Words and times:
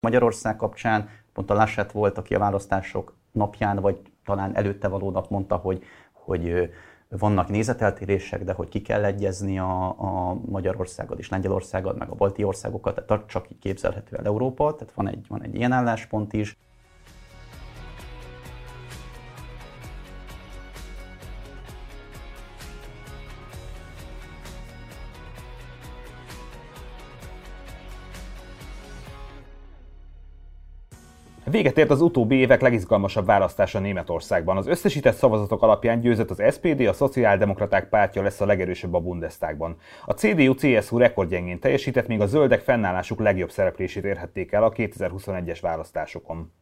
Magyarország 0.00 0.56
kapcsán 0.56 1.08
pont 1.32 1.50
a 1.50 1.54
Laschet 1.54 1.92
volt, 1.92 2.18
aki 2.18 2.34
a 2.34 2.38
választások 2.38 3.14
napján, 3.32 3.76
vagy 3.76 4.00
talán 4.24 4.56
előtte 4.56 4.88
való 4.88 5.10
nap 5.10 5.30
mondta, 5.30 5.56
hogy, 5.56 5.82
hogy 6.12 6.70
vannak 7.08 7.48
nézeteltérések, 7.48 8.44
de 8.44 8.52
hogy 8.52 8.68
ki 8.68 8.80
kell 8.82 9.04
egyezni 9.04 9.58
a, 9.58 9.88
a 9.88 10.34
Magyarországot 10.34 11.18
és 11.18 11.28
Lengyelországot, 11.28 11.98
meg 11.98 12.08
a 12.08 12.14
balti 12.14 12.44
országokat, 12.44 13.06
tehát 13.06 13.26
csak 13.26 13.50
így 13.50 13.58
képzelhető 13.58 14.16
el 14.16 14.24
Európa, 14.24 14.74
tehát 14.74 14.94
van 14.94 15.08
egy, 15.08 15.26
van 15.28 15.42
egy 15.42 15.54
ilyen 15.54 15.72
álláspont 15.72 16.32
is. 16.32 16.56
Véget 31.50 31.78
ért 31.78 31.90
az 31.90 32.00
utóbbi 32.00 32.36
évek 32.36 32.60
legizgalmasabb 32.60 33.26
választása 33.26 33.78
Németországban. 33.78 34.56
Az 34.56 34.66
összesített 34.66 35.14
szavazatok 35.14 35.62
alapján 35.62 36.00
győzött 36.00 36.30
az 36.30 36.42
SPD, 36.52 36.80
a 36.80 36.92
Szociáldemokraták 36.92 37.88
pártja 37.88 38.22
lesz 38.22 38.40
a 38.40 38.46
legerősebb 38.46 38.94
a 38.94 39.00
Bundestagban. 39.00 39.76
A 40.04 40.12
CDU-CSU 40.12 40.98
rekordgyengén 40.98 41.60
teljesített, 41.60 42.06
míg 42.06 42.20
a 42.20 42.26
zöldek 42.26 42.60
fennállásuk 42.60 43.20
legjobb 43.20 43.50
szereplését 43.50 44.04
érhették 44.04 44.52
el 44.52 44.64
a 44.64 44.72
2021-es 44.72 45.58
választásokon. 45.60 46.52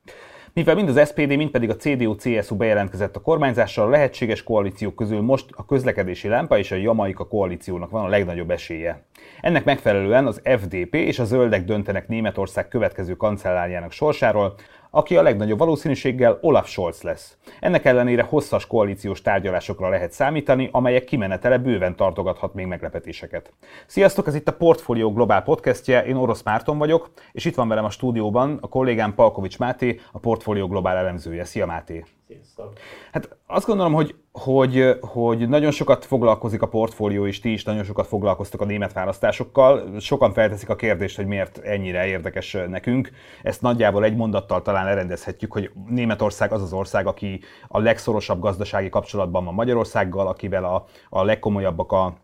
Mivel 0.57 0.75
mind 0.75 0.89
az 0.89 1.09
SPD, 1.09 1.37
mind 1.37 1.51
pedig 1.51 1.71
a 1.71 1.77
CDU-CSU 1.77 2.57
bejelentkezett 2.57 3.17
a 3.17 3.21
kormányzással, 3.21 3.87
a 3.87 3.91
lehetséges 3.91 4.43
koalíciók 4.43 4.95
közül 4.95 5.21
most 5.21 5.47
a 5.57 5.65
közlekedési 5.65 6.29
lámpa 6.29 6.59
és 6.59 6.71
a 6.71 6.77
Jamaika 6.77 7.29
koalíciónak 7.29 7.91
van 7.91 8.05
a 8.05 8.09
legnagyobb 8.09 8.51
esélye. 8.51 9.05
Ennek 9.41 9.65
megfelelően 9.65 10.27
az 10.27 10.41
FDP 10.45 10.95
és 10.95 11.19
a 11.19 11.25
zöldek 11.25 11.65
döntenek 11.65 12.09
Németország 12.09 12.69
következő 12.69 13.17
kancellárjának 13.17 13.93
sorsáról, 13.93 14.55
aki 14.97 15.17
a 15.17 15.23
legnagyobb 15.23 15.59
valószínűséggel 15.59 16.39
Olaf 16.41 16.69
Scholz 16.69 17.03
lesz. 17.03 17.37
Ennek 17.61 17.85
ellenére 17.85 18.23
hosszas 18.23 18.67
koalíciós 18.67 19.23
tárgyalásokra 19.23 19.89
lehet 19.89 20.13
számítani, 20.13 20.69
amelyek 20.73 21.05
kimenetele 21.05 21.59
bőven 21.59 21.97
tartogathat 21.97 22.55
még 22.55 22.67
meglepetéseket. 22.67 23.53
Sziasztok, 23.87 24.27
ez 24.27 24.35
itt 24.35 24.49
a 24.49 24.53
Portfolio 24.53 25.13
Globál 25.13 25.43
podcastje, 25.43 26.05
én 26.05 26.17
Orosz 26.17 26.43
Márton 26.43 26.79
vagyok, 26.79 27.11
és 27.33 27.45
itt 27.45 27.55
van 27.55 27.69
velem 27.69 27.85
a 27.85 27.91
stúdióban 27.91 28.59
a 28.61 28.69
kollégám 28.69 29.15
Palkovics 29.15 29.59
Máté, 29.59 30.01
a 30.13 30.19
Portfolio 30.19 30.67
Globál 30.67 30.97
elemzője. 30.97 31.45
Szia 31.45 31.67
Máté! 31.67 32.05
Sziasztok! 32.27 32.73
Hát 33.13 33.37
azt 33.47 33.67
gondolom, 33.67 33.93
hogy, 33.93 34.15
hogy, 34.33 34.99
hogy 35.01 35.49
nagyon 35.49 35.71
sokat 35.71 36.05
foglalkozik 36.05 36.63
a 36.63 36.69
portfólió, 36.69 37.27
és 37.27 37.41
ti 37.41 37.53
is 37.53 37.65
nagyon 37.65 37.85
sokat 37.85 38.07
foglalkoztok 38.07 38.61
a 38.61 38.65
német 38.65 38.93
választásokkal. 38.93 40.01
Sokan 40.01 40.33
felteszik 40.33 40.69
a 40.69 40.77
kérdést, 40.77 41.17
hogy 41.17 41.27
miért 41.27 41.59
ennyire 41.59 42.07
érdekes 42.07 42.57
nekünk. 42.69 43.11
Ezt 43.43 43.63
nagyjából 43.63 44.05
egy 44.05 44.17
mondattal 44.17 44.63
talán 44.63 44.85
lerendezhetjük, 44.85 45.53
hogy 45.53 45.71
Németország 45.89 46.53
az 46.53 46.63
az 46.63 46.73
ország, 46.73 47.07
aki 47.07 47.41
a 47.69 47.79
legszorosabb 47.79 48.41
gazdasági 48.41 48.89
kapcsolatban 48.89 49.45
van 49.45 49.55
Magyarországgal, 49.55 50.27
akivel 50.27 50.65
a, 50.65 50.85
a 51.09 51.25
legkomolyabbak 51.25 51.93
a 51.93 52.17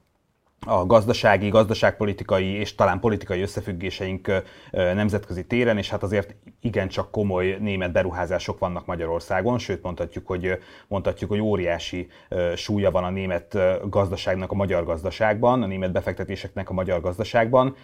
a 0.66 0.86
gazdasági, 0.86 1.48
gazdaságpolitikai 1.48 2.46
és 2.46 2.74
talán 2.74 3.00
politikai 3.00 3.42
összefüggéseink 3.42 4.42
nemzetközi 4.70 5.46
téren, 5.46 5.78
és 5.78 5.90
hát 5.90 6.02
azért 6.02 6.34
igencsak 6.60 7.10
komoly 7.10 7.56
német 7.60 7.92
beruházások 7.92 8.58
vannak 8.58 8.86
Magyarországon, 8.86 9.58
sőt 9.58 9.82
mondhatjuk, 9.82 10.26
hogy, 10.26 10.58
mondhatjuk, 10.88 11.30
hogy 11.30 11.40
óriási 11.40 12.08
súlya 12.56 12.90
van 12.90 13.04
a 13.04 13.10
német 13.10 13.58
gazdaságnak 13.88 14.50
a 14.50 14.54
magyar 14.54 14.84
gazdaságban, 14.84 15.62
a 15.62 15.66
német 15.66 15.92
befektetéseknek 15.92 16.70
a 16.70 16.72
magyar 16.72 17.00
gazdaságban. 17.00 17.76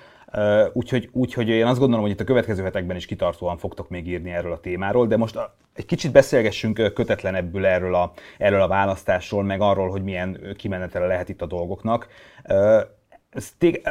Úgyhogy, 0.72 1.08
úgyhogy 1.12 1.48
én 1.48 1.66
azt 1.66 1.78
gondolom, 1.78 2.02
hogy 2.04 2.12
itt 2.12 2.20
a 2.20 2.24
következő 2.24 2.62
hetekben 2.62 2.96
is 2.96 3.06
kitartóan 3.06 3.56
fogtok 3.56 3.88
még 3.88 4.08
írni 4.08 4.30
erről 4.30 4.52
a 4.52 4.60
témáról, 4.60 5.06
de 5.06 5.16
most 5.16 5.38
egy 5.74 5.86
kicsit 5.86 6.12
beszélgessünk 6.12 6.92
kötetlenebbül 6.94 7.66
erről 7.66 7.94
a, 7.94 8.12
erről 8.38 8.60
a 8.60 8.68
választásról, 8.68 9.42
meg 9.42 9.60
arról, 9.60 9.88
hogy 9.88 10.02
milyen 10.02 10.54
kimenetele 10.56 11.06
lehet 11.06 11.28
itt 11.28 11.42
a 11.42 11.46
dolgoknak. 11.46 12.08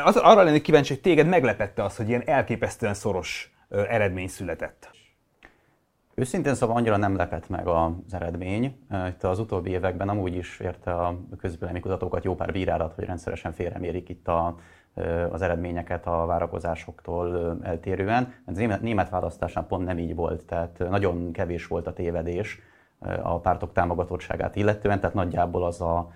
Az, 0.04 0.16
arra 0.16 0.44
lennék 0.44 0.62
kíváncsi, 0.62 0.94
hogy 0.94 1.02
téged 1.02 1.28
meglepette 1.28 1.84
az, 1.84 1.96
hogy 1.96 2.08
ilyen 2.08 2.24
elképesztően 2.26 2.94
szoros 2.94 3.56
eredmény 3.70 4.28
született. 4.28 4.96
Őszintén 6.16 6.56
szóval 6.56 6.76
annyira 6.76 6.98
nem 6.98 7.16
lepett 7.16 7.50
meg 7.50 7.68
az 7.68 7.92
eredmény. 8.10 8.78
Itt 9.08 9.24
az 9.24 9.40
utóbbi 9.40 9.70
években 9.70 10.10
amúgy 10.10 10.36
is 10.36 10.60
érte 10.60 10.92
a 10.92 11.20
közvélemény 11.38 11.82
kutatókat 11.82 12.24
jó 12.24 12.36
pár 12.36 12.52
bírálat, 12.52 12.94
hogy 12.94 13.04
rendszeresen 13.04 13.52
félremérik 13.52 14.10
itt 14.10 14.28
a, 14.28 14.56
az 15.32 15.42
eredményeket 15.42 16.08
a 16.08 16.26
várakozásoktól 16.26 17.58
eltérően. 17.62 18.34
Az 18.46 18.58
német 18.82 19.10
választásán 19.10 19.68
pont 19.68 19.86
nem 19.86 19.98
így 19.98 20.16
volt, 20.16 20.46
tehát 20.46 20.78
nagyon 20.90 21.32
kevés 21.32 21.68
volt 21.68 21.88
a 21.88 21.94
tévedés 21.94 22.60
a 23.22 23.40
pártok 23.40 23.74
támogatottságát 23.74 24.56
illetően, 24.56 25.00
tehát 25.00 25.16
nagyjából 25.16 25.66
az 25.66 25.82
a 25.82 26.12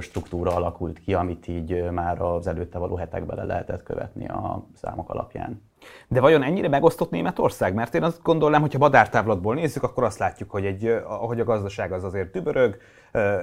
struktúra 0.00 0.54
alakult 0.54 0.98
ki, 0.98 1.14
amit 1.14 1.48
így 1.48 1.90
már 1.90 2.20
az 2.20 2.46
előtte 2.46 2.78
való 2.78 2.96
hetekben 2.96 3.36
le 3.36 3.44
lehetett 3.44 3.82
követni 3.82 4.28
a 4.28 4.66
számok 4.74 5.10
alapján. 5.10 5.62
De 6.08 6.20
vajon 6.20 6.42
ennyire 6.42 6.68
megosztott 6.68 7.10
Németország? 7.10 7.74
Mert 7.74 7.94
én 7.94 8.02
azt 8.02 8.22
gondolnám, 8.22 8.60
hogy 8.60 8.72
ha 8.72 8.78
madártávlatból 8.78 9.54
nézzük, 9.54 9.82
akkor 9.82 10.04
azt 10.04 10.18
látjuk, 10.18 10.50
hogy, 10.50 10.66
egy, 10.66 10.94
hogy 11.04 11.40
a 11.40 11.44
gazdaság 11.44 11.92
az 11.92 12.04
azért 12.04 12.30
dübörög, 12.30 12.76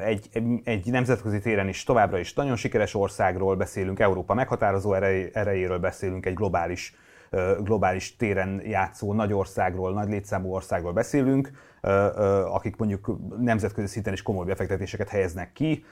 egy, 0.03 0.29
egy 0.63 0.91
nemzetközi 0.91 1.39
téren 1.39 1.67
is 1.67 1.83
továbbra 1.83 2.17
is 2.17 2.33
nagyon 2.33 2.55
sikeres 2.55 2.95
országról 2.95 3.55
beszélünk, 3.55 3.99
Európa 3.99 4.33
meghatározó 4.33 4.93
erejéről 5.33 5.79
beszélünk, 5.79 6.25
egy 6.25 6.33
globális 6.33 6.95
globális 7.63 8.15
téren 8.15 8.61
játszó 8.65 9.13
nagy 9.13 9.33
országról, 9.33 9.93
nagy 9.93 10.09
létszámú 10.09 10.53
országról 10.53 10.93
beszélünk, 10.93 11.51
akik 12.51 12.75
mondjuk 12.75 13.17
nemzetközi 13.39 13.87
szinten 13.87 14.13
is 14.13 14.21
komoly 14.21 14.45
befektetéseket 14.45 15.09
helyeznek 15.09 15.53
ki. 15.53 15.83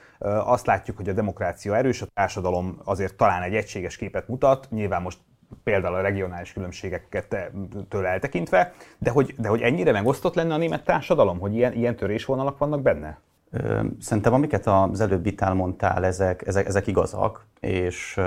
Azt 0.44 0.66
látjuk, 0.66 0.96
hogy 0.96 1.08
a 1.08 1.12
demokrácia 1.12 1.76
erős, 1.76 2.02
a 2.02 2.06
társadalom 2.14 2.80
azért 2.84 3.14
talán 3.14 3.42
egy 3.42 3.54
egységes 3.54 3.96
képet 3.96 4.28
mutat, 4.28 4.66
nyilván 4.70 5.02
most 5.02 5.18
például 5.64 5.94
a 5.94 6.00
regionális 6.00 6.52
különbségeket 6.52 7.50
tőle 7.88 8.08
eltekintve, 8.08 8.72
de 8.98 9.10
hogy, 9.10 9.34
de 9.38 9.48
hogy 9.48 9.60
ennyire 9.60 9.92
megosztott 9.92 10.34
lenne 10.34 10.54
a 10.54 10.56
német 10.56 10.84
társadalom, 10.84 11.38
hogy 11.38 11.54
ilyen, 11.54 11.72
ilyen 11.72 11.96
törésvonalak 11.96 12.58
vannak 12.58 12.82
benne? 12.82 13.20
Szerintem 14.00 14.32
amiket 14.32 14.66
az 14.66 15.00
előbb 15.00 15.26
itt 15.26 15.40
elmondtál, 15.40 16.04
ezek, 16.04 16.46
ezek, 16.46 16.66
ezek 16.66 16.86
igazak, 16.86 17.46
és 17.60 18.20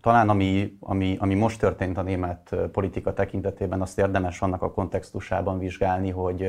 talán 0.00 0.28
ami, 0.28 0.76
ami, 0.80 1.16
ami 1.20 1.34
most 1.34 1.58
történt 1.58 1.98
a 1.98 2.02
német 2.02 2.56
politika 2.72 3.12
tekintetében, 3.12 3.80
azt 3.80 3.98
érdemes 3.98 4.40
annak 4.40 4.62
a 4.62 4.72
kontextusában 4.72 5.58
vizsgálni, 5.58 6.10
hogy, 6.10 6.48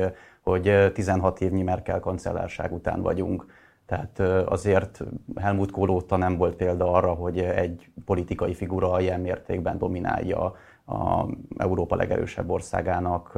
hogy 0.50 0.92
16 0.92 1.40
évnyi 1.40 1.62
Merkel 1.62 2.00
kancellárság 2.00 2.72
után 2.72 3.02
vagyunk. 3.02 3.46
Tehát 3.86 4.18
azért 4.48 5.02
Helmut 5.36 5.70
Kohl 5.70 5.90
óta 5.90 6.16
nem 6.16 6.36
volt 6.36 6.56
példa 6.56 6.92
arra, 6.92 7.12
hogy 7.12 7.38
egy 7.38 7.90
politikai 8.04 8.54
figura 8.54 9.00
ilyen 9.00 9.20
mértékben 9.20 9.78
dominálja 9.78 10.54
a 10.86 11.26
Európa 11.56 11.96
legerősebb 11.96 12.50
országának 12.50 13.32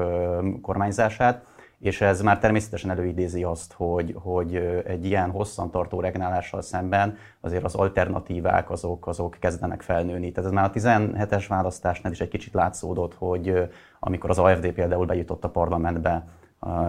kormányzását 0.62 1.44
és 1.78 2.00
ez 2.00 2.22
már 2.22 2.38
természetesen 2.38 2.90
előidézi 2.90 3.42
azt, 3.42 3.72
hogy, 3.72 4.14
hogy 4.18 4.54
egy 4.86 5.04
ilyen 5.04 5.30
hosszantartó 5.30 6.00
regnálással 6.00 6.62
szemben 6.62 7.16
azért 7.40 7.64
az 7.64 7.74
alternatívák 7.74 8.70
azok, 8.70 9.06
azok 9.06 9.36
kezdenek 9.40 9.82
felnőni. 9.82 10.32
Tehát 10.32 10.50
ez 10.50 10.54
már 10.54 10.64
a 10.64 10.78
17-es 10.78 11.44
választásnál 11.48 12.12
is 12.12 12.20
egy 12.20 12.28
kicsit 12.28 12.54
látszódott, 12.54 13.14
hogy 13.14 13.68
amikor 14.00 14.30
az 14.30 14.38
AFD 14.38 14.72
például 14.72 15.06
bejutott 15.06 15.44
a 15.44 15.50
parlamentbe, 15.50 16.26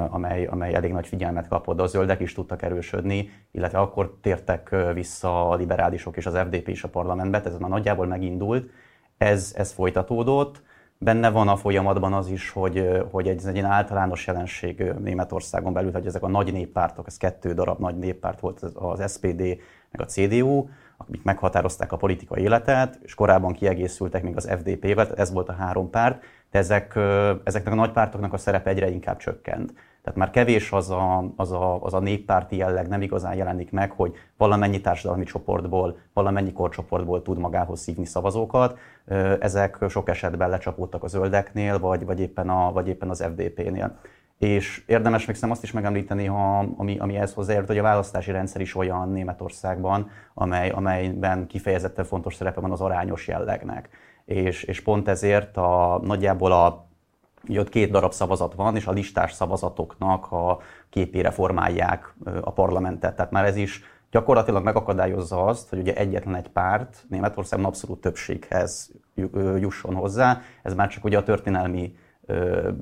amely, 0.09 0.45
amely 0.45 0.73
elég 0.73 0.91
nagy 0.91 1.07
figyelmet 1.07 1.47
kapott, 1.47 1.79
a 1.79 1.87
zöldek 1.87 2.19
is 2.19 2.33
tudtak 2.33 2.61
erősödni, 2.61 3.29
illetve 3.51 3.79
akkor 3.79 4.17
tértek 4.21 4.75
vissza 4.93 5.49
a 5.49 5.55
liberálisok 5.55 6.17
és 6.17 6.25
az 6.25 6.37
FDP 6.37 6.67
is 6.67 6.83
a 6.83 6.89
parlamentbe, 6.89 7.43
ez 7.43 7.57
már 7.57 7.69
nagyjából 7.69 8.05
megindult, 8.05 8.69
ez, 9.17 9.53
ez 9.57 9.71
folytatódott, 9.71 10.61
Benne 11.01 11.29
van 11.29 11.47
a 11.47 11.55
folyamatban 11.55 12.13
az 12.13 12.29
is, 12.29 12.49
hogy, 12.49 13.03
hogy 13.11 13.27
egy, 13.27 13.41
egy 13.45 13.59
általános 13.59 14.27
jelenség 14.27 14.83
Németországon 14.99 15.73
belül, 15.73 15.91
hogy 15.91 16.05
ezek 16.05 16.23
a 16.23 16.27
nagy 16.27 16.53
néppártok, 16.53 17.07
ez 17.07 17.17
kettő 17.17 17.53
darab 17.53 17.79
nagy 17.79 17.97
néppárt 17.97 18.39
volt 18.39 18.61
az 18.61 19.11
SPD 19.13 19.41
meg 19.91 20.01
a 20.01 20.05
CDU, 20.05 20.67
akik 20.97 21.23
meghatározták 21.23 21.91
a 21.91 21.97
politikai 21.97 22.41
életet, 22.41 22.99
és 23.01 23.15
korábban 23.15 23.53
kiegészültek 23.53 24.23
még 24.23 24.35
az 24.35 24.49
FDP-vel, 24.49 25.13
ez 25.15 25.31
volt 25.33 25.49
a 25.49 25.53
három 25.53 25.89
párt, 25.89 26.23
de 26.51 26.59
ezek, 26.59 26.99
ezeknek 27.43 27.73
a 27.73 27.75
nagy 27.75 27.91
pártoknak 27.91 28.33
a 28.33 28.37
szerepe 28.37 28.69
egyre 28.69 28.89
inkább 28.89 29.17
csökkent. 29.17 29.73
Tehát 30.03 30.19
már 30.19 30.29
kevés 30.29 30.71
az 30.71 30.89
a, 30.89 31.31
az, 31.35 31.51
a, 31.51 31.83
az 31.83 31.93
a 31.93 31.99
néppárti 31.99 32.55
jelleg, 32.55 32.87
nem 32.87 33.01
igazán 33.01 33.35
jelenik 33.35 33.71
meg, 33.71 33.91
hogy 33.91 34.13
valamennyi 34.37 34.81
társadalmi 34.81 35.23
csoportból, 35.23 35.97
valamennyi 36.13 36.51
korcsoportból 36.51 37.21
tud 37.21 37.37
magához 37.37 37.79
szívni 37.79 38.05
szavazókat. 38.05 38.77
Ezek 39.39 39.77
sok 39.89 40.09
esetben 40.09 40.49
lecsapódtak 40.49 41.03
a 41.03 41.07
zöldeknél, 41.07 41.79
vagy, 41.79 42.05
vagy, 42.05 42.19
éppen, 42.19 42.49
a, 42.49 42.71
vagy 42.71 42.87
éppen 42.87 43.09
az 43.09 43.23
FDP-nél. 43.23 43.99
És 44.37 44.83
érdemes 44.85 45.25
még 45.25 45.37
azt 45.41 45.63
is 45.63 45.71
megemlíteni, 45.71 46.25
ha, 46.25 46.65
ami, 46.77 46.97
ami 46.99 47.15
ehhez 47.15 47.33
hozzájárult, 47.33 47.69
hogy 47.69 47.77
a 47.77 47.83
választási 47.83 48.31
rendszer 48.31 48.61
is 48.61 48.75
olyan 48.75 49.09
Németországban, 49.11 50.09
amely, 50.33 50.69
amelyben 50.69 51.47
kifejezetten 51.47 52.05
fontos 52.05 52.35
szerepe 52.35 52.59
van 52.59 52.71
az 52.71 52.81
arányos 52.81 53.27
jellegnek. 53.27 53.89
És, 54.29 54.63
és 54.63 54.81
pont 54.81 55.07
ezért 55.07 55.57
a, 55.57 55.99
nagyjából 56.03 56.51
a 56.51 56.87
Ugye 57.47 57.59
ott 57.59 57.69
két 57.69 57.91
darab 57.91 58.11
szavazat 58.11 58.53
van, 58.53 58.75
és 58.75 58.87
a 58.87 58.91
listás 58.91 59.33
szavazatoknak 59.33 60.31
a 60.31 60.59
képére 60.89 61.31
formálják 61.31 62.13
a 62.41 62.51
parlamentet. 62.51 63.15
Tehát 63.15 63.31
már 63.31 63.45
ez 63.45 63.55
is 63.55 63.83
gyakorlatilag 64.11 64.63
megakadályozza 64.63 65.45
azt, 65.45 65.69
hogy 65.69 65.79
ugye 65.79 65.95
egyetlen 65.95 66.35
egy 66.35 66.49
párt 66.49 67.05
Németországban 67.09 67.67
abszolút 67.67 68.01
többséghez 68.01 68.91
jusson 69.59 69.95
hozzá. 69.95 70.41
Ez 70.63 70.73
már 70.73 70.87
csak 70.87 71.03
ugye 71.03 71.17
a 71.17 71.23
történelmi 71.23 71.95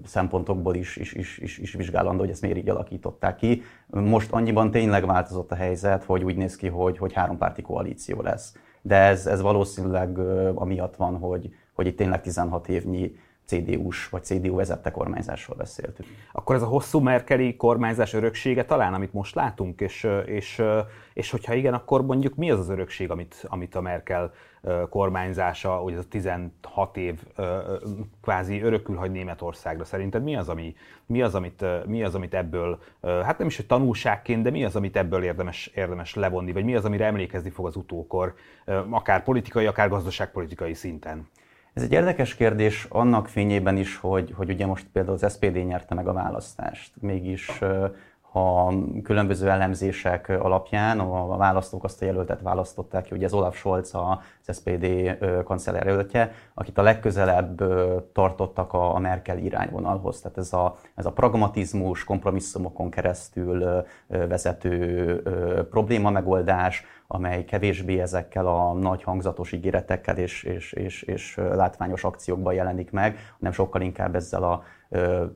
szempontokból 0.05 0.75
is, 0.75 0.95
is, 0.95 1.13
is, 1.13 1.37
is, 1.37 1.57
is 1.57 1.73
vizsgálandó, 1.73 2.19
hogy 2.19 2.29
ezt 2.29 2.41
miért 2.41 2.57
így 2.57 2.69
alakították 2.69 3.35
ki. 3.35 3.61
Most 3.87 4.31
annyiban 4.31 4.71
tényleg 4.71 5.05
változott 5.05 5.51
a 5.51 5.55
helyzet, 5.55 6.03
hogy 6.03 6.23
úgy 6.23 6.35
néz 6.35 6.55
ki, 6.55 6.67
hogy, 6.67 6.97
hogy 6.97 7.13
hárompárti 7.13 7.61
koalíció 7.61 8.21
lesz. 8.21 8.53
De 8.87 8.95
ez, 8.95 9.25
ez 9.25 9.41
valószínűleg 9.41 10.19
amiatt 10.53 10.95
van, 10.95 11.17
hogy, 11.17 11.53
hogy 11.73 11.87
itt 11.87 11.97
tényleg 11.97 12.21
16 12.21 12.67
évnyi 12.67 13.15
CDU-s 13.45 14.09
vagy 14.09 14.23
CDU 14.23 14.55
vezette 14.55 14.91
kormányzásról 14.91 15.57
beszéltünk. 15.57 16.09
Akkor 16.31 16.55
ez 16.55 16.61
a 16.61 16.65
hosszú 16.65 16.99
merkeli 16.99 17.55
kormányzás 17.55 18.13
öröksége 18.13 18.65
talán, 18.65 18.93
amit 18.93 19.13
most 19.13 19.35
látunk, 19.35 19.81
és, 19.81 20.07
és, 20.25 20.61
és 21.13 21.31
hogyha 21.31 21.53
igen, 21.53 21.73
akkor 21.73 22.05
mondjuk 22.05 22.35
mi 22.35 22.51
az 22.51 22.59
az 22.59 22.69
örökség, 22.69 23.11
amit, 23.11 23.45
amit 23.47 23.75
a 23.75 23.81
Merkel 23.81 24.33
kormányzása, 24.89 25.75
hogy 25.75 25.93
ez 25.93 25.99
a 25.99 26.07
16 26.07 26.97
év 26.97 27.23
kvázi 28.21 28.61
örökül 28.61 28.95
hagy 28.95 29.11
Németországra. 29.11 29.83
Szerinted 29.83 30.23
mi 30.23 30.35
az, 30.35 30.49
ami, 30.49 30.75
mi 31.05 31.21
az, 31.21 31.35
amit, 31.35 31.65
mi 31.85 32.03
az, 32.03 32.15
amit 32.15 32.33
ebből, 32.33 32.79
hát 33.01 33.37
nem 33.37 33.47
is, 33.47 33.55
hogy 33.55 33.65
tanulságként, 33.65 34.43
de 34.43 34.49
mi 34.49 34.63
az, 34.63 34.75
amit 34.75 34.97
ebből 34.97 35.23
érdemes, 35.23 35.71
érdemes 35.75 36.15
levonni, 36.15 36.51
vagy 36.51 36.65
mi 36.65 36.75
az, 36.75 36.85
amire 36.85 37.05
emlékezni 37.05 37.49
fog 37.49 37.65
az 37.65 37.75
utókor, 37.75 38.33
akár 38.89 39.23
politikai, 39.23 39.65
akár 39.65 39.89
gazdaságpolitikai 39.89 40.73
szinten? 40.73 41.27
Ez 41.73 41.83
egy 41.83 41.91
érdekes 41.91 42.35
kérdés 42.35 42.85
annak 42.89 43.27
fényében 43.27 43.77
is, 43.77 43.97
hogy, 43.97 44.33
hogy 44.35 44.49
ugye 44.49 44.65
most 44.65 44.85
például 44.91 45.17
az 45.21 45.33
SPD 45.33 45.65
nyerte 45.65 45.95
meg 45.95 46.07
a 46.07 46.13
választást. 46.13 46.91
Mégis 47.01 47.59
a 48.37 48.73
különböző 49.03 49.49
elemzések 49.49 50.29
alapján 50.29 50.99
a 50.99 51.37
választók 51.37 51.83
azt 51.83 52.01
a 52.01 52.05
jelöltet 52.05 52.41
választották 52.41 53.03
ki, 53.03 53.09
hogy 53.09 53.23
ez 53.23 53.33
Olaf 53.33 53.55
Scholz 53.55 53.91
az 54.43 54.55
SPD 54.55 54.87
kancellárjelöltje, 55.43 56.31
akit 56.53 56.77
a 56.77 56.81
legközelebb 56.81 57.63
tartottak 58.13 58.73
a 58.73 58.99
Merkel 58.99 59.37
irányvonalhoz. 59.37 60.21
Tehát 60.21 60.37
ez 60.37 60.53
a, 60.53 60.77
ez 60.95 61.05
a 61.05 61.11
pragmatizmus, 61.11 62.03
kompromisszumokon 62.03 62.89
keresztül 62.89 63.85
vezető 64.07 65.21
probléma 65.69 66.09
megoldás, 66.09 66.85
amely 67.07 67.45
kevésbé 67.45 67.99
ezekkel 67.99 68.47
a 68.47 68.73
nagy 68.73 69.03
hangzatos 69.03 69.51
ígéretekkel 69.51 70.17
és, 70.17 70.43
és, 70.43 70.73
és, 70.73 71.01
és 71.01 71.35
látványos 71.35 72.03
akciókban 72.03 72.53
jelenik 72.53 72.91
meg, 72.91 73.17
hanem 73.37 73.53
sokkal 73.53 73.81
inkább 73.81 74.15
ezzel 74.15 74.43
a, 74.43 74.63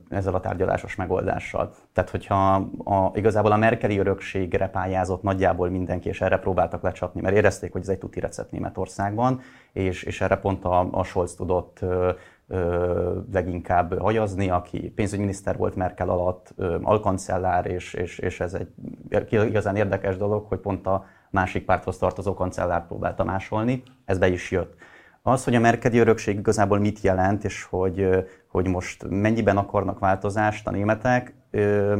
ezzel 0.08 0.34
a 0.34 0.40
tárgyalásos 0.40 0.94
megoldással. 0.94 1.74
Tehát, 1.92 2.10
hogyha 2.10 2.54
a, 2.84 3.10
igazából 3.14 3.52
a 3.52 3.56
Merkeli 3.56 3.98
örökségre 3.98 4.68
pályázott 4.68 5.22
nagyjából 5.22 5.70
mindenki, 5.70 6.08
és 6.08 6.20
erre 6.20 6.38
próbáltak 6.38 6.82
lecsapni, 6.82 7.20
mert 7.20 7.36
érezték, 7.36 7.72
hogy 7.72 7.80
ez 7.80 7.88
egy 7.88 7.98
tuti 7.98 8.20
recept 8.20 8.50
Németországban, 8.50 9.40
és, 9.72 10.02
és 10.02 10.20
erre 10.20 10.36
pont 10.36 10.64
a, 10.64 10.88
a 10.90 11.04
Scholz 11.04 11.34
tudott 11.34 11.84
leginkább 13.32 13.98
hajazni, 13.98 14.50
aki 14.50 14.90
pénzügyminiszter 14.90 15.56
volt 15.56 15.76
Merkel 15.76 16.08
alatt, 16.08 16.54
alkancellár, 16.82 17.66
és, 17.66 17.94
és, 17.94 18.18
és 18.18 18.40
ez 18.40 18.54
egy 18.54 18.68
igazán 19.30 19.76
érdekes 19.76 20.16
dolog, 20.16 20.46
hogy 20.48 20.58
pont 20.58 20.86
a 20.86 21.04
másik 21.32 21.64
párthoz 21.64 21.98
tartozó 21.98 22.34
kancellár 22.34 22.86
próbálta 22.86 23.24
másolni, 23.24 23.82
ez 24.04 24.18
be 24.18 24.28
is 24.28 24.50
jött. 24.50 24.74
Az, 25.22 25.44
hogy 25.44 25.54
a 25.54 25.60
merkedi 25.60 25.98
örökség 25.98 26.38
igazából 26.38 26.78
mit 26.78 27.00
jelent, 27.00 27.44
és 27.44 27.62
hogy, 27.62 28.26
hogy 28.46 28.66
most 28.66 29.06
mennyiben 29.08 29.56
akarnak 29.56 29.98
változást 29.98 30.66
a 30.66 30.70
németek, 30.70 31.34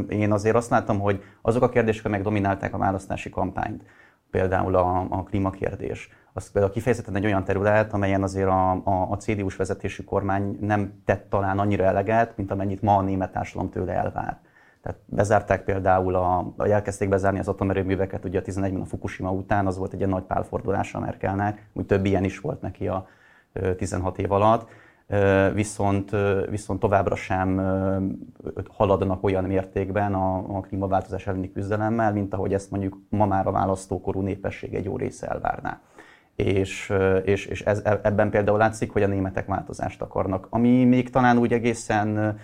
én 0.08 0.32
azért 0.32 0.56
azt 0.56 0.70
látom, 0.70 1.00
hogy 1.00 1.23
azok 1.43 1.62
a 1.62 1.69
kérdések, 1.69 2.05
amelyek 2.05 2.25
dominálták 2.25 2.75
a 2.75 2.79
választási 2.79 3.31
kampányt, 3.31 3.82
például 4.31 4.75
a, 4.75 5.06
a 5.11 5.23
klímakérdés, 5.23 6.08
az 6.32 6.50
például 6.50 6.73
kifejezetten 6.73 7.17
egy 7.17 7.25
olyan 7.25 7.44
terület, 7.44 7.93
amelyen 7.93 8.23
azért 8.23 8.49
a, 8.49 8.70
a, 8.70 9.11
a 9.11 9.17
CDU-s 9.17 9.56
vezetésű 9.56 10.02
kormány 10.02 10.56
nem 10.61 11.02
tett 11.05 11.31
talán 11.31 11.58
annyira 11.58 11.85
eleget, 11.85 12.37
mint 12.37 12.50
amennyit 12.50 12.82
ma 12.82 12.96
a 12.96 13.02
német 13.02 13.32
társadalom 13.32 13.70
tőle 13.70 13.93
elvár. 13.93 14.40
Tehát 14.82 14.99
bezárták 15.05 15.64
például, 15.64 16.14
a, 16.14 16.52
vagy 16.56 16.70
elkezdték 16.70 17.08
bezárni 17.08 17.38
az 17.38 17.49
atomerőműveket, 17.49 18.25
ugye 18.25 18.38
a 18.38 18.43
11-ben 18.43 18.81
a 18.81 18.84
Fukushima 18.84 19.31
után, 19.31 19.67
az 19.67 19.79
volt 19.79 19.93
egy 19.93 19.99
ilyen 19.99 20.11
nagy 20.11 20.23
pálfordulás 20.23 20.94
a 20.94 21.00
Merkelnek, 21.00 21.67
úgy 21.73 21.87
több 21.87 22.05
ilyen 22.05 22.25
is 22.25 22.40
volt 22.40 22.61
neki 22.61 22.88
a 22.88 23.06
16 23.76 24.19
év 24.19 24.32
alatt, 24.32 24.69
viszont, 25.52 26.11
viszont 26.50 26.81
továbbra 26.81 27.14
sem 27.14 27.61
haladnak 28.69 29.25
olyan 29.25 29.44
mértékben 29.44 30.14
a, 30.14 30.56
a 30.56 30.61
klímaváltozás 30.61 31.26
elleni 31.26 31.52
küzdelemmel, 31.52 32.12
mint 32.12 32.35
ahogy 32.35 32.55
ezt 32.55 32.70
mondjuk 32.70 32.99
ma 33.08 33.26
már 33.26 33.46
a 33.46 33.50
választókorú 33.50 34.20
népesség 34.20 34.75
egy 34.75 34.85
jó 34.85 34.96
része 34.96 35.26
elvárná. 35.26 35.81
És, 36.37 36.93
és, 37.25 37.46
és 37.46 37.61
ez, 37.61 37.82
ebben 38.02 38.31
például 38.31 38.58
látszik, 38.58 38.93
hogy 38.93 39.02
a 39.02 39.06
németek 39.06 39.46
változást 39.46 40.02
akarnak. 40.02 40.46
Ami 40.50 40.85
még 40.85 41.11
talán 41.11 41.38
úgy 41.38 41.52
egészen 41.52 42.38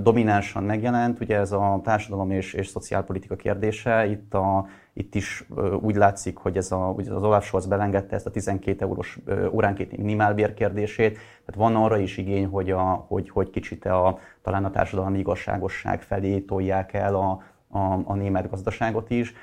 dominánsan 0.00 0.64
megjelent, 0.64 1.20
ugye 1.20 1.36
ez 1.36 1.52
a 1.52 1.80
társadalom 1.84 2.30
és, 2.30 2.52
és 2.52 2.66
szociálpolitika 2.66 3.36
kérdése. 3.36 4.06
Itt, 4.06 4.34
a, 4.34 4.66
itt 4.92 5.14
is 5.14 5.44
úgy 5.80 5.96
látszik, 5.96 6.36
hogy 6.36 6.56
ez 6.56 6.72
a, 6.72 6.92
ugye 6.96 7.12
az 7.12 7.22
Olaf 7.22 7.44
Scholz 7.44 7.66
belengedte 7.66 8.14
ezt 8.14 8.26
a 8.26 8.30
12 8.30 8.84
eurós 8.84 9.18
óránkéti 9.50 9.96
minimálbér 9.96 10.54
kérdését, 10.54 11.12
tehát 11.44 11.54
van 11.54 11.76
arra 11.76 11.98
is 11.98 12.16
igény, 12.16 12.46
hogy, 12.46 12.70
a, 12.70 13.04
hogy, 13.08 13.30
hogy 13.30 13.50
kicsit 13.50 13.84
a, 13.84 14.18
talán 14.42 14.64
a 14.64 14.70
társadalmi 14.70 15.18
igazságosság 15.18 16.02
felé 16.02 16.38
tolják 16.38 16.92
el 16.92 17.14
a, 17.14 17.42
a, 17.78 18.00
a 18.04 18.14
német 18.14 18.50
gazdaságot 18.50 19.10
is. 19.10 19.34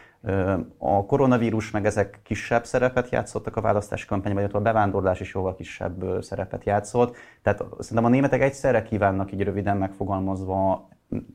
A 0.77 1.05
koronavírus 1.05 1.71
meg 1.71 1.85
ezek 1.85 2.19
kisebb 2.23 2.65
szerepet 2.65 3.09
játszottak 3.09 3.55
a 3.55 3.61
választási 3.61 4.05
kampányban, 4.05 4.41
illetve 4.41 4.59
a 4.59 4.61
bevándorlás 4.61 5.19
is 5.19 5.33
jóval 5.33 5.55
kisebb 5.55 6.23
szerepet 6.23 6.63
játszott. 6.63 7.15
Tehát 7.41 7.63
szerintem 7.79 8.05
a 8.05 8.09
németek 8.09 8.41
egyszerre 8.41 8.83
kívánnak 8.83 9.31
így 9.31 9.43
röviden 9.43 9.77
megfogalmazva 9.77 10.87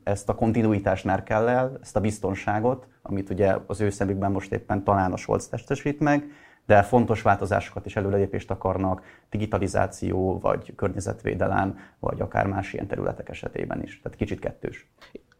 ezt 0.03 0.29
a 0.29 0.35
kontinuitást 0.35 1.05
Merkellel, 1.05 1.77
ezt 1.81 1.95
a 1.95 1.99
biztonságot, 1.99 2.87
amit 3.01 3.29
ugye 3.29 3.57
az 3.67 3.81
ő 3.81 3.89
szemükben 3.89 4.31
most 4.31 4.51
éppen 4.51 4.83
talán 4.83 5.11
a 5.11 5.17
Scholz 5.17 5.47
testesít 5.47 5.99
meg, 5.99 6.23
de 6.65 6.81
fontos 6.81 7.21
változásokat 7.21 7.85
és 7.85 7.95
előrelépést 7.95 8.51
akarnak, 8.51 9.01
digitalizáció, 9.29 10.39
vagy 10.39 10.75
környezetvédelem, 10.75 11.77
vagy 11.99 12.21
akár 12.21 12.47
más 12.47 12.73
ilyen 12.73 12.87
területek 12.87 13.29
esetében 13.29 13.83
is. 13.83 14.01
Tehát 14.01 14.17
kicsit 14.17 14.39
kettős 14.39 14.91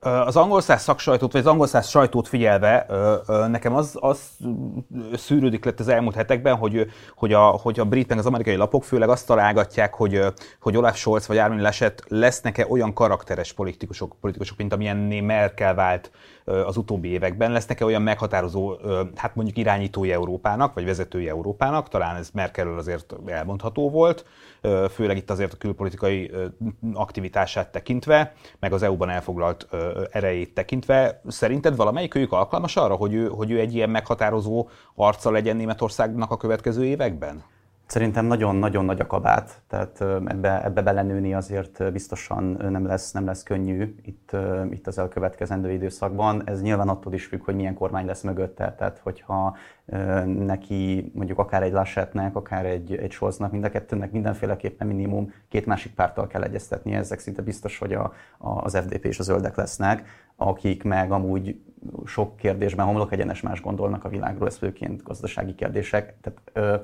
az 0.01 0.35
angol 0.35 0.61
száz 0.61 0.81
szaksajtót, 0.81 1.31
vagy 1.31 1.41
az 1.41 1.47
angol 1.47 1.67
száz 1.67 1.87
sajtót 1.87 2.27
figyelve, 2.27 2.85
nekem 3.47 3.75
az, 3.75 3.97
az 3.99 4.19
szűrődik 5.13 5.65
lett 5.65 5.79
az 5.79 5.87
elmúlt 5.87 6.15
hetekben, 6.15 6.55
hogy, 6.55 6.91
hogy, 7.15 7.33
a, 7.33 7.41
hogy 7.41 7.79
a 7.79 7.85
brit 7.85 8.07
meg 8.07 8.17
az 8.17 8.25
amerikai 8.25 8.55
lapok 8.55 8.83
főleg 8.83 9.09
azt 9.09 9.27
találgatják, 9.27 9.93
hogy, 9.93 10.25
hogy 10.61 10.77
Olaf 10.77 10.97
Scholz 10.97 11.27
vagy 11.27 11.37
Armin 11.37 11.61
Laschet 11.61 12.03
lesznek-e 12.07 12.65
olyan 12.69 12.93
karakteres 12.93 13.53
politikusok, 13.53 14.15
politikusok 14.21 14.57
mint 14.57 14.73
amilyenné 14.73 15.21
Merkel 15.21 15.75
vált 15.75 16.11
az 16.45 16.77
utóbbi 16.77 17.09
években, 17.09 17.51
lesznek-e 17.51 17.85
olyan 17.85 18.01
meghatározó, 18.01 18.75
hát 19.15 19.35
mondjuk 19.35 19.57
irányítói 19.57 20.11
Európának, 20.11 20.73
vagy 20.73 20.85
vezetői 20.85 21.29
Európának, 21.29 21.89
talán 21.89 22.15
ez 22.15 22.29
Merkelről 22.33 22.77
azért 22.77 23.15
elmondható 23.25 23.89
volt, 23.89 24.25
főleg 24.89 25.17
itt 25.17 25.29
azért 25.29 25.53
a 25.53 25.57
külpolitikai 25.57 26.31
aktivitását 26.93 27.71
tekintve, 27.71 28.33
meg 28.59 28.73
az 28.73 28.83
EU-ban 28.83 29.09
elfoglalt 29.09 29.67
erejét 30.11 30.53
tekintve. 30.53 31.21
Szerinted 31.27 31.75
valamelyik 31.75 32.15
őjük 32.15 32.31
alkalmas 32.31 32.75
arra, 32.75 32.95
hogy 32.95 33.13
ő, 33.13 33.27
hogy 33.27 33.51
ő 33.51 33.59
egy 33.59 33.75
ilyen 33.75 33.89
meghatározó 33.89 34.69
arca 34.95 35.31
legyen 35.31 35.55
Németországnak 35.55 36.31
a 36.31 36.37
következő 36.37 36.85
években? 36.85 37.43
Szerintem 37.91 38.25
nagyon-nagyon 38.25 38.85
nagy 38.85 38.99
a 38.99 39.07
kabát, 39.07 39.61
tehát 39.67 40.01
ebbe, 40.25 40.63
ebbe 40.63 40.81
belenőni 40.81 41.33
azért 41.33 41.91
biztosan 41.91 42.43
nem 42.69 42.85
lesz, 42.85 43.11
nem 43.11 43.25
lesz 43.25 43.43
könnyű 43.43 43.95
itt, 44.01 44.31
itt 44.71 44.87
az 44.87 44.97
elkövetkezendő 44.97 45.71
időszakban. 45.71 46.41
Ez 46.45 46.61
nyilván 46.61 46.89
attól 46.89 47.13
is 47.13 47.25
függ, 47.25 47.43
hogy 47.43 47.55
milyen 47.55 47.73
kormány 47.73 48.05
lesz 48.05 48.21
mögötte. 48.21 48.75
Tehát, 48.77 48.99
hogyha 49.03 49.55
neki 50.25 51.11
mondjuk 51.15 51.39
akár 51.39 51.63
egy 51.63 51.71
Lassetnek, 51.71 52.35
akár 52.35 52.65
egy, 52.65 52.95
egy 52.95 53.11
Scholznak, 53.11 53.51
mind 53.51 53.63
a 53.63 53.69
kettőnek 53.69 54.11
mindenféleképpen 54.11 54.87
minimum 54.87 55.33
két 55.49 55.65
másik 55.65 55.93
párttal 55.93 56.27
kell 56.27 56.43
egyeztetni. 56.43 56.93
Ezek 56.93 57.19
szinte 57.19 57.41
biztos, 57.41 57.77
hogy 57.77 57.93
a, 57.93 58.13
a, 58.37 58.49
az 58.49 58.77
FDP 58.77 59.05
és 59.05 59.19
a 59.19 59.23
zöldek 59.23 59.55
lesznek, 59.55 60.03
akik 60.35 60.83
meg 60.83 61.11
amúgy 61.11 61.61
sok 62.05 62.35
kérdésben 62.35 62.85
homlok 62.85 63.11
egyenes 63.11 63.41
más 63.41 63.61
gondolnak 63.61 64.03
a 64.03 64.09
világról, 64.09 64.47
ez 64.47 64.57
főként 64.57 65.03
gazdasági 65.03 65.55
kérdések. 65.55 66.15
Tehát, 66.21 66.41
ö, 66.53 66.75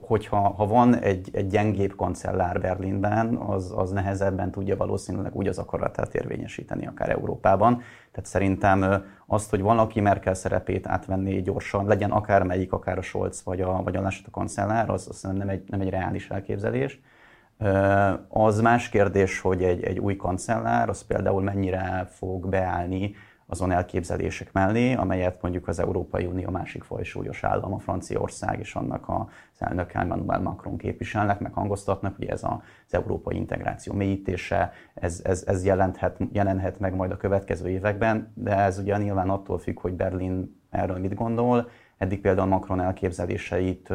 hogyha 0.00 0.36
ha 0.36 0.66
van 0.66 0.98
egy, 0.98 1.28
egy 1.32 1.46
gyengébb 1.46 1.96
kancellár 1.96 2.60
Berlinben, 2.60 3.36
az, 3.36 3.72
az 3.76 3.90
nehezebben 3.90 4.50
tudja 4.50 4.76
valószínűleg 4.76 5.34
úgy 5.34 5.46
az 5.46 5.58
akaratát 5.58 6.14
érvényesíteni, 6.14 6.86
akár 6.86 7.10
Európában. 7.10 7.74
Tehát 8.12 8.30
szerintem 8.30 9.04
azt, 9.26 9.50
hogy 9.50 9.60
valaki 9.60 10.00
Merkel 10.00 10.34
szerepét 10.34 10.86
átvenni 10.86 11.42
gyorsan, 11.42 11.86
legyen 11.86 12.10
akár 12.10 12.42
melyik, 12.42 12.72
akár 12.72 12.98
a 12.98 13.02
Scholz 13.02 13.42
vagy 13.44 13.60
a, 13.60 13.82
vagy 13.82 13.96
a 13.96 14.00
Laschet 14.00 14.26
a 14.26 14.30
kancellár, 14.30 14.90
az, 14.90 15.06
az 15.08 15.22
nem 15.22 15.48
egy, 15.48 15.62
nem 15.66 15.80
egy 15.80 15.90
reális 15.90 16.30
elképzelés. 16.30 17.00
Az 18.28 18.60
más 18.60 18.88
kérdés, 18.88 19.40
hogy 19.40 19.62
egy, 19.62 19.82
egy 19.82 19.98
új 19.98 20.16
kancellár, 20.16 20.88
az 20.88 21.02
például 21.02 21.42
mennyire 21.42 22.08
fog 22.10 22.48
beállni 22.48 23.14
azon 23.52 23.70
elképzelések 23.70 24.52
mellé, 24.52 24.94
amelyet 24.94 25.42
mondjuk 25.42 25.68
az 25.68 25.78
Európai 25.78 26.26
Unió 26.26 26.50
másik 26.50 26.82
fajsúlyos 26.82 27.44
állama, 27.44 27.78
Franciaország 27.78 28.58
és 28.58 28.74
annak 28.74 29.08
az 29.08 29.26
elnök 29.58 29.92
Emmanuel 29.92 30.40
Macron 30.40 30.76
képviselnek, 30.76 31.40
meg 31.40 31.52
hangoztatnak, 31.52 32.16
hogy 32.16 32.26
ez 32.26 32.44
az 32.44 32.94
európai 32.94 33.36
integráció 33.36 33.94
mélyítése, 33.94 34.72
ez, 34.94 35.20
ez, 35.24 35.44
ez 35.46 35.64
jelenthet, 35.64 36.16
jelenhet 36.32 36.78
meg 36.78 36.94
majd 36.94 37.10
a 37.10 37.16
következő 37.16 37.68
években, 37.68 38.32
de 38.34 38.56
ez 38.56 38.78
ugye 38.78 38.96
nyilván 38.96 39.30
attól 39.30 39.58
függ, 39.58 39.80
hogy 39.80 39.92
Berlin 39.92 40.60
erről 40.70 40.98
mit 40.98 41.14
gondol. 41.14 41.68
Eddig 41.98 42.20
például 42.20 42.48
Macron 42.48 42.80
elképzeléseit 42.80 43.88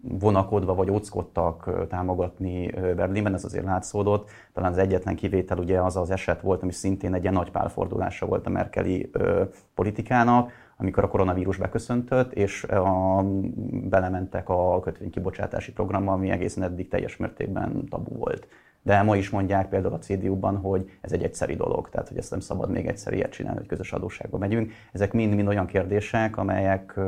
vonakodva 0.00 0.74
vagy 0.74 0.90
óckodtak 0.90 1.86
támogatni 1.88 2.70
Berlinben, 2.70 3.34
ez 3.34 3.44
azért 3.44 3.64
látszódott. 3.64 4.30
Talán 4.52 4.72
az 4.72 4.78
egyetlen 4.78 5.16
kivétel 5.16 5.58
ugye 5.58 5.80
az 5.82 5.96
az 5.96 6.10
eset 6.10 6.40
volt, 6.40 6.62
ami 6.62 6.72
szintén 6.72 7.14
egy 7.14 7.22
ilyen 7.22 7.34
nagy 7.34 7.50
pálfordulása 7.50 8.26
volt 8.26 8.46
a 8.46 8.50
merkeli 8.50 9.10
politikának, 9.74 10.52
amikor 10.76 11.04
a 11.04 11.08
koronavírus 11.08 11.56
beköszöntött, 11.56 12.32
és 12.32 12.64
a, 12.64 13.22
belementek 13.70 14.48
a 14.48 14.80
kötvénykibocsátási 14.80 15.72
programba, 15.72 16.12
ami 16.12 16.30
egészen 16.30 16.62
eddig 16.62 16.88
teljes 16.88 17.16
mértékben 17.16 17.88
tabu 17.88 18.16
volt. 18.16 18.46
De 18.88 19.02
ma 19.02 19.16
is 19.16 19.30
mondják 19.30 19.68
például 19.68 19.94
a 19.94 19.98
CDU-ban, 19.98 20.56
hogy 20.56 20.90
ez 21.00 21.12
egy 21.12 21.22
egyszeri 21.22 21.54
dolog, 21.54 21.88
tehát 21.88 22.08
hogy 22.08 22.18
ezt 22.18 22.30
nem 22.30 22.40
szabad 22.40 22.70
még 22.70 22.86
egyszer 22.86 23.12
ilyet 23.12 23.30
csinálni, 23.30 23.58
hogy 23.58 23.68
közös 23.68 23.92
adósságba 23.92 24.38
megyünk. 24.38 24.72
Ezek 24.92 25.12
mind-mind 25.12 25.48
olyan 25.48 25.66
kérdések, 25.66 26.36
amelyek, 26.36 27.00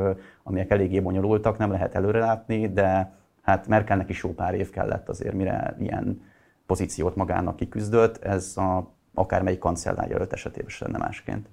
amelyek 0.43 0.71
eléggé 0.71 0.99
bonyolultak, 0.99 1.57
nem 1.57 1.71
lehet 1.71 1.95
előrelátni, 1.95 2.73
de 2.73 3.11
hát 3.41 3.67
Merkelnek 3.67 4.09
is 4.09 4.23
jó 4.23 4.33
pár 4.33 4.53
év 4.53 4.69
kellett 4.69 5.09
azért, 5.09 5.33
mire 5.33 5.75
ilyen 5.79 6.21
pozíciót 6.65 7.15
magának 7.15 7.55
kiküzdött. 7.55 8.23
Ez 8.23 8.57
a, 8.57 8.91
akármelyik 9.13 9.59
kancellárjelölt 9.59 10.33
esetében 10.33 10.69
sem 10.69 10.91
másként. 10.91 11.47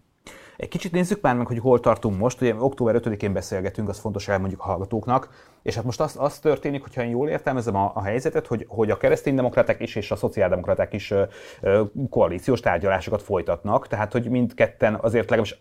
Egy 0.56 0.68
kicsit 0.68 0.92
nézzük 0.92 1.20
már 1.20 1.36
meg, 1.36 1.46
hogy 1.46 1.58
hol 1.58 1.80
tartunk 1.80 2.18
most. 2.18 2.40
Ugye 2.40 2.54
október 2.54 3.00
5-én 3.04 3.32
beszélgetünk, 3.32 3.88
az 3.88 3.98
fontos 3.98 4.28
elmondjuk 4.28 4.60
a 4.60 4.64
hallgatóknak. 4.64 5.28
És 5.62 5.74
hát 5.74 5.84
most 5.84 6.00
az, 6.00 6.16
az 6.18 6.38
történik, 6.38 6.82
hogyha 6.82 7.02
én 7.02 7.10
jól 7.10 7.28
értelmezem 7.28 7.76
a, 7.76 7.92
a 7.94 8.02
helyzetet, 8.02 8.46
hogy, 8.46 8.64
hogy 8.68 8.90
a 8.90 8.96
kereszténydemokraták 8.96 9.80
is 9.80 9.96
és 9.96 10.10
a 10.10 10.16
szociáldemokraták 10.16 10.92
is 10.92 11.10
ö, 11.10 11.22
ö, 11.60 11.82
koalíciós 12.10 12.60
tárgyalásokat 12.60 13.22
folytatnak, 13.22 13.86
tehát 13.86 14.12
hogy 14.12 14.28
mindketten 14.28 14.94
azért 14.94 15.30
legalábbis 15.30 15.58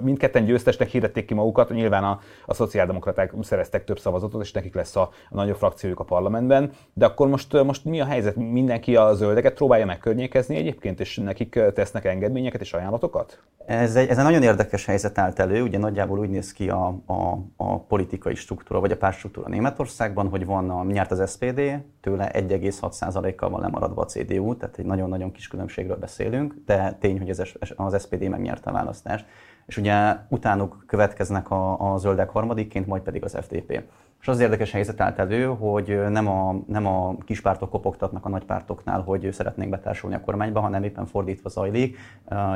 mindketten 0.00 0.44
győztesnek 0.44 0.88
hirdették 0.88 1.26
ki 1.26 1.34
magukat, 1.34 1.70
nyilván 1.70 2.04
a, 2.04 2.20
a 2.46 2.54
szociáldemokraták 2.54 3.32
szereztek 3.40 3.84
több 3.84 3.98
szavazatot, 3.98 4.42
és 4.42 4.52
nekik 4.52 4.74
lesz 4.74 4.96
a, 4.96 5.00
a 5.30 5.34
nagyobb 5.34 5.56
frakciójuk 5.56 6.00
a 6.00 6.04
parlamentben, 6.04 6.72
de 6.92 7.04
akkor 7.04 7.28
most, 7.28 7.62
most 7.62 7.84
mi 7.84 8.00
a 8.00 8.04
helyzet? 8.04 8.36
Mindenki 8.36 8.96
a 8.96 9.14
zöldeket 9.14 9.54
próbálja 9.54 9.86
megkörnyékezni 9.86 10.56
egyébként, 10.56 11.00
és 11.00 11.16
nekik 11.16 11.60
tesznek 11.74 12.04
engedményeket 12.04 12.60
és 12.60 12.72
ajánlatokat? 12.72 13.42
Ez 13.66 13.96
egy, 13.96 14.08
ez 14.08 14.18
egy 14.18 14.24
nagyon 14.24 14.42
érdekes 14.42 14.84
helyzet 14.84 15.18
állt 15.18 15.38
elő, 15.38 15.62
ugye 15.62 15.78
nagyjából 15.78 16.18
úgy 16.18 16.30
néz 16.30 16.52
ki 16.52 16.68
a, 16.68 16.86
a, 17.06 17.38
a 17.56 17.78
politikai 17.80 18.34
struktúra, 18.34 18.80
vagy 18.80 18.90
a 18.90 18.96
pártstruktúra 19.28 19.48
Németországban, 19.48 20.28
hogy 20.28 20.46
van 20.46 20.70
a, 20.70 20.84
nyert 20.84 21.10
az 21.10 21.30
SPD, 21.30 21.60
tőle 22.00 22.30
1,6%-kal 22.32 23.50
van 23.50 23.60
lemaradva 23.60 24.02
a 24.02 24.04
CDU, 24.04 24.56
tehát 24.56 24.78
egy 24.78 24.84
nagyon-nagyon 24.84 25.32
kis 25.32 25.48
különbségről 25.48 25.96
beszélünk, 25.96 26.54
de 26.66 26.92
tény, 27.00 27.18
hogy 27.18 27.30
az, 27.30 27.42
az 27.76 28.00
SPD 28.02 28.28
megnyerte 28.28 28.70
a 28.70 28.72
választást 28.72 29.26
és 29.68 29.76
ugye 29.76 30.16
utánuk 30.28 30.84
következnek 30.86 31.50
a, 31.50 31.92
a 31.92 31.98
zöldek 31.98 32.30
harmadikként, 32.30 32.86
majd 32.86 33.02
pedig 33.02 33.24
az 33.24 33.36
FDP. 33.40 33.82
És 34.20 34.28
az 34.28 34.40
érdekes 34.40 34.70
helyzet 34.70 35.00
állt 35.00 35.18
elő, 35.18 35.44
hogy 35.44 36.02
nem 36.08 36.28
a, 36.28 36.56
nem 36.66 36.86
a 36.86 37.16
kispártok 37.24 37.70
kopogtatnak 37.70 38.24
a 38.24 38.28
nagypártoknál, 38.28 39.00
hogy 39.00 39.32
szeretnénk 39.32 39.70
betársulni 39.70 40.16
a 40.16 40.20
kormányba, 40.20 40.60
hanem 40.60 40.82
éppen 40.82 41.06
fordítva 41.06 41.48
zajlik. 41.48 41.98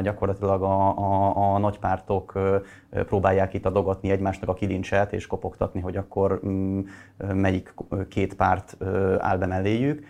Gyakorlatilag 0.02 0.62
a, 0.62 0.98
a, 0.98 1.54
a 1.54 1.58
nagypártok 1.58 2.38
próbálják 2.90 3.54
itt 3.54 3.66
adogatni 3.66 4.10
egymásnak 4.10 4.48
a 4.48 4.54
kilincset, 4.54 5.12
és 5.12 5.26
kopogtatni, 5.26 5.80
hogy 5.80 5.96
akkor 5.96 6.40
mm, 6.46 6.80
melyik 7.34 7.74
két 8.08 8.34
párt 8.34 8.76
áll 9.18 9.36
be 9.36 9.46
melléjük. 9.46 10.04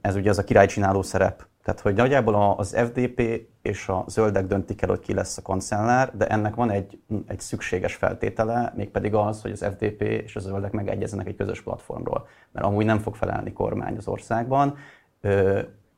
Ez 0.00 0.16
ugye 0.16 0.30
az 0.30 0.38
a 0.38 0.44
királycsináló 0.44 1.02
szerep 1.02 1.46
tehát, 1.64 1.80
hogy 1.80 1.94
nagyjából 1.94 2.54
az 2.56 2.76
FDP 2.76 3.46
és 3.62 3.88
a 3.88 4.04
zöldek 4.08 4.46
döntik 4.46 4.82
el, 4.82 4.88
hogy 4.88 5.00
ki 5.00 5.14
lesz 5.14 5.38
a 5.38 5.42
kancellár, 5.42 6.16
de 6.16 6.26
ennek 6.26 6.54
van 6.54 6.70
egy, 6.70 6.98
egy 7.26 7.40
szükséges 7.40 7.94
feltétele, 7.94 8.72
mégpedig 8.76 9.14
az, 9.14 9.42
hogy 9.42 9.50
az 9.50 9.64
FDP 9.64 10.02
és 10.02 10.36
a 10.36 10.40
zöldek 10.40 10.72
megegyezzenek 10.72 11.26
egy 11.26 11.36
közös 11.36 11.62
platformról. 11.62 12.26
Mert 12.52 12.66
amúgy 12.66 12.84
nem 12.84 12.98
fog 12.98 13.14
felelni 13.14 13.52
kormány 13.52 13.96
az 13.96 14.08
országban, 14.08 14.76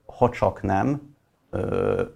ha 0.07 0.31
csak 0.31 0.63
nem, 0.63 1.17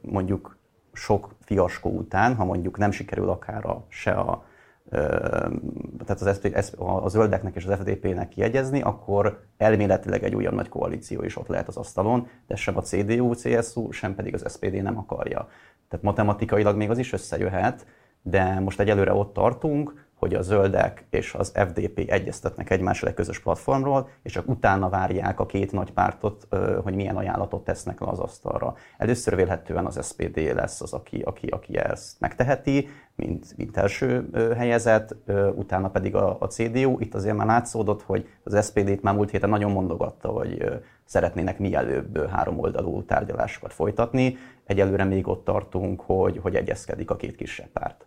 mondjuk 0.01 0.57
sok 0.93 1.35
fiaskó 1.41 1.91
után, 1.91 2.35
ha 2.35 2.45
mondjuk 2.45 2.79
nem 2.79 2.91
sikerül 2.91 3.29
akár 3.29 3.67
a, 3.67 3.85
se 3.89 4.13
a 4.13 4.45
tehát 4.91 6.21
az, 6.55 6.75
a 6.79 7.09
zöldeknek 7.09 7.55
és 7.55 7.67
az 7.67 7.79
FDP-nek 7.79 8.29
kiegyezni, 8.29 8.81
akkor 8.81 9.41
elméletileg 9.57 10.25
egy 10.25 10.35
újabb 10.35 10.55
nagy 10.55 10.69
koalíció 10.69 11.23
is 11.23 11.37
ott 11.37 11.47
lehet 11.47 11.69
az 11.69 11.77
asztalon, 11.77 12.29
de 12.47 12.57
sem 12.57 12.77
a 12.77 12.81
CDU, 12.81 13.35
CSU, 13.35 13.91
sem 13.91 14.15
pedig 14.15 14.35
az 14.35 14.53
SPD 14.53 14.83
nem 14.83 14.99
akarja. 14.99 15.49
Tehát 15.89 16.05
matematikailag 16.05 16.77
még 16.77 16.91
az 16.91 16.99
is 16.99 17.13
összejöhet, 17.13 17.87
de 18.23 18.61
most 18.61 18.81
egyelőre 18.81 19.13
ott 19.13 19.33
tartunk, 19.33 20.09
hogy 20.21 20.35
a 20.35 20.43
zöldek 20.43 21.05
és 21.11 21.35
az 21.35 21.53
FDP 21.55 21.99
egyeztetnek 22.11 22.71
egymással 22.71 23.09
egy 23.09 23.15
közös 23.15 23.41
platformról, 23.41 24.09
és 24.23 24.33
csak 24.33 24.49
utána 24.49 24.89
várják 24.89 25.41
a 25.41 25.47
két 25.47 25.73
nagy 25.73 25.93
pártot, 25.93 26.47
hogy 26.83 26.95
milyen 26.95 27.17
ajánlatot 27.17 27.65
tesznek 27.65 28.01
le 28.01 28.07
az 28.07 28.19
asztalra. 28.19 28.75
Először 28.99 29.37
vélhetően 29.37 29.87
az 29.87 30.07
SPD 30.07 30.55
lesz 30.55 30.81
az, 30.81 30.93
aki, 30.93 31.21
aki, 31.21 31.47
aki 31.47 31.77
ezt 31.79 32.21
megteheti, 32.21 32.89
mint, 33.21 33.57
mint 33.57 33.77
első 33.77 34.31
helyezett, 34.57 35.17
utána 35.55 35.89
pedig 35.89 36.15
a, 36.15 36.37
a 36.41 36.47
CDU. 36.47 36.97
Itt 36.99 37.15
azért 37.15 37.37
már 37.37 37.47
látszódott, 37.47 38.03
hogy 38.03 38.29
az 38.45 38.67
SPD-t 38.67 39.03
már 39.03 39.15
múlt 39.15 39.31
héten 39.31 39.49
nagyon 39.49 39.73
mondogatta, 39.73 40.29
hogy 40.29 40.81
szeretnének 41.05 41.59
mielőbb 41.59 42.29
három 42.29 42.59
oldalú 42.59 43.05
tárgyalásokat 43.05 43.73
folytatni. 43.73 44.37
Egyelőre 44.65 45.05
még 45.05 45.29
ott 45.29 45.45
tartunk, 45.45 46.01
hogy, 46.01 46.39
hogy 46.43 46.55
egyezkedik 46.55 47.11
a 47.11 47.17
két 47.17 47.37
kisebb 47.37 47.69
párt. 47.69 48.07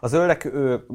A 0.00 0.06
zöldek, 0.06 0.44
ő, 0.44 0.86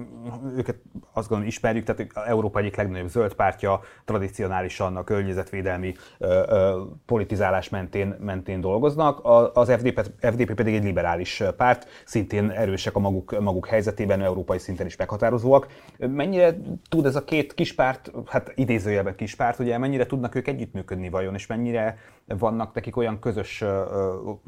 őket 0.57 0.75
azt 1.13 1.27
gondolom 1.27 1.47
ismerjük, 1.47 1.83
tehát 1.83 2.27
Európa 2.27 2.59
egyik 2.59 2.75
legnagyobb 2.75 3.07
zöld 3.07 3.33
pártja, 3.33 3.81
tradicionálisan 4.05 4.95
a 4.95 5.03
környezetvédelmi 5.03 5.93
ö, 6.17 6.43
ö, 6.47 6.81
politizálás 7.05 7.69
mentén, 7.69 8.15
mentén 8.19 8.61
dolgoznak. 8.61 9.19
Az 9.53 9.71
FDP, 9.71 10.11
FDP 10.21 10.53
pedig 10.53 10.75
egy 10.75 10.83
liberális 10.83 11.43
párt, 11.57 11.87
szintén 12.05 12.49
erősek 12.49 12.95
a 12.95 12.99
maguk, 12.99 13.39
maguk 13.49 13.67
helyzetében, 13.67 14.21
európai 14.21 14.57
szinten 14.57 14.85
is 14.85 14.95
meghatározóak. 14.95 15.67
Mennyire 15.97 16.55
tud 16.89 17.05
ez 17.05 17.15
a 17.15 17.23
két 17.23 17.53
kispárt, 17.53 18.11
hát 18.25 18.51
idézőjelben 18.55 19.15
kispárt, 19.15 19.59
ugye 19.59 19.77
mennyire 19.77 20.05
tudnak 20.05 20.35
ők 20.35 20.47
együttműködni 20.47 21.09
vajon, 21.09 21.33
és 21.33 21.47
mennyire 21.47 21.97
vannak 22.25 22.73
nekik 22.73 22.97
olyan 22.97 23.19
közös, 23.19 23.63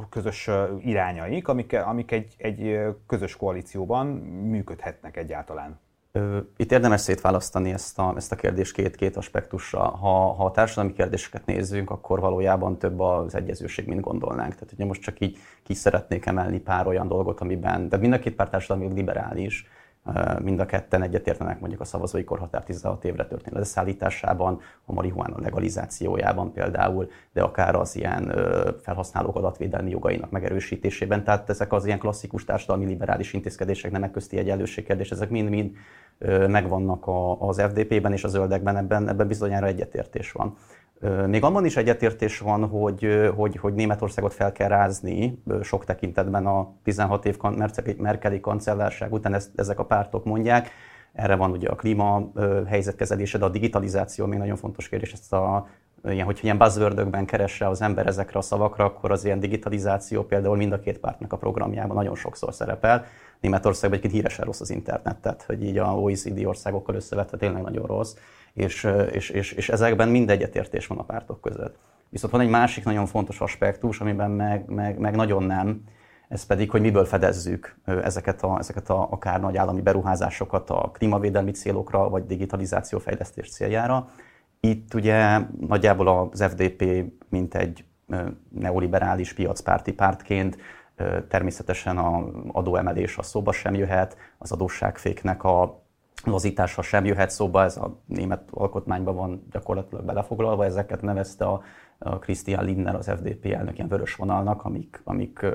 közös 0.09 0.49
irányaik, 0.79 1.47
amik, 1.47 1.73
amik 1.73 2.11
egy, 2.11 2.35
egy 2.37 2.79
közös 3.07 3.35
koalícióban 3.35 4.07
működhetnek 4.51 5.17
egyáltalán? 5.17 5.79
Itt 6.57 6.71
érdemes 6.71 7.01
szétválasztani 7.01 7.71
ezt 7.71 7.99
a, 7.99 8.13
ezt 8.15 8.31
a 8.31 8.35
kérdést 8.35 8.73
két-két 8.73 9.17
aspektusra. 9.17 9.79
Ha, 9.79 10.33
ha 10.33 10.45
a 10.45 10.51
társadalmi 10.51 10.93
kérdéseket 10.93 11.45
nézzünk, 11.45 11.89
akkor 11.89 12.19
valójában 12.19 12.77
több 12.77 12.99
az 12.99 13.35
egyezőség, 13.35 13.87
mint 13.87 14.01
gondolnánk. 14.01 14.53
Tehát 14.53 14.73
ugye 14.73 14.85
most 14.85 15.01
csak 15.01 15.19
így 15.19 15.37
ki 15.63 15.73
szeretnék 15.73 16.25
emelni 16.25 16.59
pár 16.59 16.87
olyan 16.87 17.07
dolgot, 17.07 17.39
amiben, 17.39 17.89
de 17.89 17.97
mind 17.97 18.13
a 18.13 18.19
két 18.19 18.35
pár 18.35 18.49
társadalmi 18.49 18.93
liberális, 18.93 19.67
Mind 20.39 20.59
a 20.59 20.65
ketten 20.65 21.01
egyetértenek 21.01 21.59
mondjuk 21.59 21.81
a 21.81 21.85
szavazói 21.85 22.23
korhatár 22.23 22.63
16 22.63 23.05
évre 23.05 23.25
történő 23.25 23.57
leszállításában, 23.57 24.59
a 24.85 24.93
marihuána 24.93 25.39
legalizációjában 25.39 26.53
például, 26.53 27.09
de 27.33 27.41
akár 27.41 27.75
az 27.75 27.95
ilyen 27.95 28.33
felhasználók 28.81 29.35
adatvédelmi 29.35 29.89
jogainak 29.89 30.31
megerősítésében. 30.31 31.23
Tehát 31.23 31.49
ezek 31.49 31.73
az 31.73 31.85
ilyen 31.85 31.99
klasszikus 31.99 32.43
társadalmi 32.43 32.85
liberális 32.85 33.33
intézkedések, 33.33 33.91
nemek 33.91 34.11
közti 34.11 34.37
egyenlőség 34.37 34.85
kérdés, 34.85 35.11
ezek 35.11 35.29
mind-mind 35.29 35.71
megvannak 36.47 37.03
az 37.39 37.61
FDP-ben 37.61 38.11
és 38.11 38.23
a 38.23 38.27
zöldekben, 38.27 38.77
ebben, 38.77 39.09
ebben 39.09 39.27
bizonyára 39.27 39.65
egyetértés 39.65 40.31
van. 40.31 40.57
Még 41.27 41.43
abban 41.43 41.65
is 41.65 41.77
egyetértés 41.77 42.39
van, 42.39 42.67
hogy, 42.67 43.31
hogy, 43.35 43.55
hogy 43.55 43.73
Németországot 43.73 44.33
fel 44.33 44.51
kell 44.51 44.67
rázni 44.67 45.43
sok 45.61 45.85
tekintetben 45.85 46.45
a 46.45 46.73
16 46.83 47.25
év 47.25 47.37
Merkeli 47.97 48.39
kancellárság 48.39 49.13
után, 49.13 49.33
ezt, 49.33 49.49
ezek 49.55 49.79
a 49.79 49.85
pártok 49.85 50.25
mondják. 50.25 50.69
Erre 51.13 51.35
van 51.35 51.51
ugye 51.51 51.69
a 51.69 51.75
klíma 51.75 52.31
helyzetkezelése, 52.67 53.37
de 53.37 53.45
a 53.45 53.49
digitalizáció 53.49 54.25
még 54.25 54.39
nagyon 54.39 54.55
fontos 54.55 54.89
kérdés. 54.89 55.11
Ezt 55.13 55.33
a, 55.33 55.67
ilyen, 56.03 56.25
hogyha 56.25 56.43
ilyen 56.43 56.57
buzzwordökben 56.57 57.25
keresse 57.25 57.67
az 57.67 57.81
ember 57.81 58.07
ezekre 58.07 58.39
a 58.39 58.41
szavakra, 58.41 58.85
akkor 58.85 59.11
az 59.11 59.25
ilyen 59.25 59.39
digitalizáció 59.39 60.23
például 60.23 60.55
mind 60.55 60.71
a 60.71 60.79
két 60.79 60.99
pártnak 60.99 61.33
a 61.33 61.37
programjában 61.37 61.95
nagyon 61.95 62.15
sokszor 62.15 62.53
szerepel. 62.53 63.05
Németországban 63.41 63.99
egyébként 63.99 64.21
híresen 64.21 64.45
rossz 64.45 64.61
az 64.61 64.69
internet, 64.69 65.17
tehát 65.17 65.43
hogy 65.43 65.63
így 65.63 65.77
a 65.77 65.85
OECD 65.85 66.45
országokkal 66.45 66.95
összevetve 66.95 67.37
tényleg 67.37 67.61
nagyon 67.61 67.85
rossz 67.85 68.13
és, 68.53 68.87
és, 69.11 69.29
és, 69.29 69.51
és 69.51 69.69
ezekben 69.69 70.09
mind 70.09 70.29
egyetértés 70.29 70.87
van 70.87 70.97
a 70.97 71.03
pártok 71.03 71.41
között. 71.41 71.77
Viszont 72.09 72.33
van 72.33 72.41
egy 72.41 72.49
másik 72.49 72.83
nagyon 72.83 73.05
fontos 73.05 73.41
aspektus, 73.41 73.99
amiben 73.99 74.31
meg, 74.31 74.69
meg, 74.69 74.99
meg 74.99 75.15
nagyon 75.15 75.43
nem, 75.43 75.83
ez 76.27 76.45
pedig, 76.45 76.69
hogy 76.69 76.81
miből 76.81 77.05
fedezzük 77.05 77.75
ezeket, 77.85 78.43
a, 78.43 78.57
ezeket 78.59 78.89
a, 78.89 79.07
akár 79.11 79.39
nagy 79.39 79.57
állami 79.57 79.81
beruházásokat 79.81 80.69
a 80.69 80.91
klímavédelmi 80.93 81.51
célokra, 81.51 82.09
vagy 82.09 82.25
digitalizáció 82.25 82.99
fejlesztés 82.99 83.49
céljára. 83.49 84.09
Itt 84.59 84.93
ugye 84.93 85.39
nagyjából 85.59 86.29
az 86.31 86.43
FDP, 86.43 87.05
mint 87.29 87.55
egy 87.55 87.83
neoliberális 88.49 89.33
piacpárti 89.33 89.93
pártként 89.93 90.57
természetesen 91.27 91.97
a 91.97 92.23
adóemelés 92.51 93.17
a 93.17 93.23
szóba 93.23 93.51
sem 93.51 93.73
jöhet, 93.73 94.17
az 94.37 94.51
adósságféknek 94.51 95.43
a 95.43 95.81
lazítása 96.23 96.81
sem 96.81 97.05
jöhet 97.05 97.29
szóba, 97.29 97.63
ez 97.63 97.77
a 97.77 97.97
német 98.05 98.49
alkotmányban 98.51 99.15
van 99.15 99.47
gyakorlatilag 99.51 100.05
belefoglalva, 100.05 100.65
ezeket 100.65 101.01
nevezte 101.01 101.45
a 101.45 101.61
Christian 102.19 102.65
Lindner, 102.65 102.95
az 102.95 103.09
FDP 103.09 103.45
elnök 103.45 103.75
ilyen 103.75 103.87
vörös 103.87 104.15
vonalnak, 104.15 104.65
amik, 104.65 105.01
amik, 105.03 105.45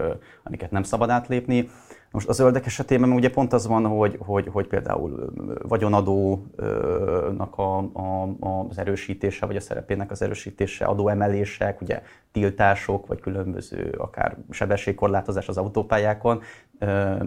amiket 0.42 0.70
nem 0.70 0.82
szabad 0.82 1.10
átlépni. 1.10 1.68
Most 2.16 2.28
a 2.28 2.32
zöldek 2.32 2.66
esetében 2.66 3.12
ugye 3.12 3.30
pont 3.30 3.52
az 3.52 3.66
van, 3.66 3.86
hogy, 3.86 4.18
hogy, 4.18 4.48
hogy 4.52 4.66
például 4.66 5.32
vagyonadónak 5.68 7.58
a, 7.58 7.78
a, 7.78 8.28
az 8.68 8.78
erősítése, 8.78 9.46
vagy 9.46 9.56
a 9.56 9.60
szerepének 9.60 10.10
az 10.10 10.22
erősítése, 10.22 10.84
adóemelések, 10.84 11.80
ugye 11.80 12.02
tiltások, 12.32 13.06
vagy 13.06 13.20
különböző 13.20 13.94
akár 13.98 14.36
sebességkorlátozás 14.50 15.48
az 15.48 15.56
autópályákon, 15.56 16.42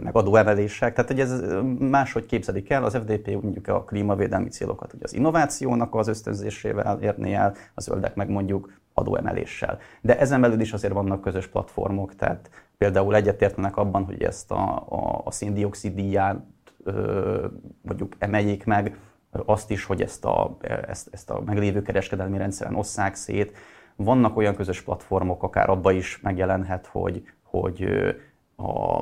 meg 0.03 0.09
adóemelések. 0.11 0.93
Tehát 0.93 1.11
hogy 1.11 1.19
ez 1.19 1.43
máshogy 1.79 2.25
képzelik 2.25 2.69
el, 2.69 2.83
az 2.83 2.95
FDP 2.95 3.41
mondjuk 3.41 3.67
a 3.67 3.83
klímavédelmi 3.83 4.49
célokat 4.49 4.93
ugye 4.93 5.03
az 5.03 5.13
innovációnak 5.13 5.95
az 5.95 6.07
ösztönzésével 6.07 6.99
érné 7.01 7.33
el, 7.33 7.55
a 7.73 7.81
zöldek 7.81 8.15
meg 8.15 8.29
mondjuk 8.29 8.78
adóemeléssel. 8.99 9.79
De 10.01 10.19
ezen 10.19 10.41
belül 10.41 10.59
is 10.59 10.73
azért 10.73 10.93
vannak 10.93 11.21
közös 11.21 11.47
platformok, 11.47 12.15
tehát 12.15 12.49
például 12.77 13.15
egyetértenek 13.15 13.77
abban, 13.77 14.05
hogy 14.05 14.23
ezt 14.23 14.51
a, 14.51 14.85
a, 14.89 15.21
a 15.23 15.31
széndiokszid 15.31 15.93
díját 15.95 16.39
mondjuk 17.81 18.15
emeljék 18.17 18.65
meg, 18.65 18.97
azt 19.45 19.71
is, 19.71 19.83
hogy 19.83 20.01
ezt 20.01 20.25
a, 20.25 20.57
ezt, 20.87 21.07
ezt 21.11 21.29
a 21.29 21.41
meglévő 21.45 21.81
kereskedelmi 21.81 22.37
rendszeren 22.37 22.75
osszák 22.75 23.15
szét. 23.15 23.57
Vannak 23.95 24.37
olyan 24.37 24.55
közös 24.55 24.81
platformok, 24.81 25.43
akár 25.43 25.69
abba 25.69 25.91
is 25.91 26.19
megjelenhet, 26.21 26.87
hogy, 26.87 27.23
hogy 27.43 27.83
a 28.57 29.01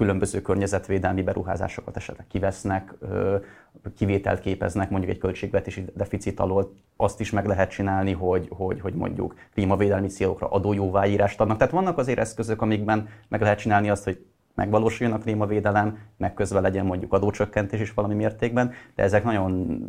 különböző 0.00 0.40
környezetvédelmi 0.40 1.22
beruházásokat 1.22 1.96
esetleg 1.96 2.26
kivesznek, 2.26 2.94
kivételt 3.96 4.40
képeznek 4.40 4.90
mondjuk 4.90 5.12
egy 5.12 5.18
költségvetési 5.18 5.84
deficit 5.94 6.40
alól, 6.40 6.72
azt 6.96 7.20
is 7.20 7.30
meg 7.30 7.46
lehet 7.46 7.70
csinálni, 7.70 8.12
hogy, 8.12 8.48
hogy, 8.50 8.80
hogy 8.80 8.94
mondjuk 8.94 9.34
klímavédelmi 9.54 10.06
célokra 10.06 10.48
adójóváírást 10.48 11.40
adnak. 11.40 11.56
Tehát 11.56 11.72
vannak 11.72 11.98
azért 11.98 12.18
eszközök, 12.18 12.62
amikben 12.62 13.08
meg 13.28 13.40
lehet 13.40 13.58
csinálni 13.58 13.90
azt, 13.90 14.04
hogy 14.04 14.24
megvalósuljon 14.54 15.16
a 15.16 15.20
klímavédelem, 15.20 15.98
meg 16.16 16.34
közben 16.34 16.62
legyen 16.62 16.86
mondjuk 16.86 17.12
adócsökkentés 17.12 17.80
is 17.80 17.94
valami 17.94 18.14
mértékben, 18.14 18.72
de 18.94 19.02
ezek 19.02 19.24
nagyon 19.24 19.82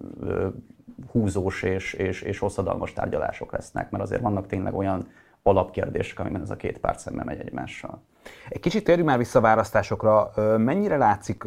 húzós 1.12 1.64
és, 1.64 1.94
és, 1.94 2.22
és 2.22 2.40
hosszadalmas 2.40 2.94
tárgyalások 2.94 3.52
lesznek, 3.52 3.90
mert 3.90 4.04
azért 4.04 4.22
vannak 4.22 4.48
tényleg 4.48 4.74
olyan 4.74 5.08
alapkérdések, 5.44 6.20
amiben 6.20 6.42
ez 6.42 6.50
a 6.50 6.56
két 6.56 6.78
párt 6.78 7.00
szemben 7.00 7.26
megy 7.26 7.40
egymással. 7.40 8.02
Egy 8.50 8.60
kicsit 8.60 8.84
térjünk 8.84 9.08
már 9.08 9.18
vissza 9.18 9.40
a 9.40 9.42
választásokra. 9.42 10.32
Mennyire 10.58 10.98
látszik 10.98 11.44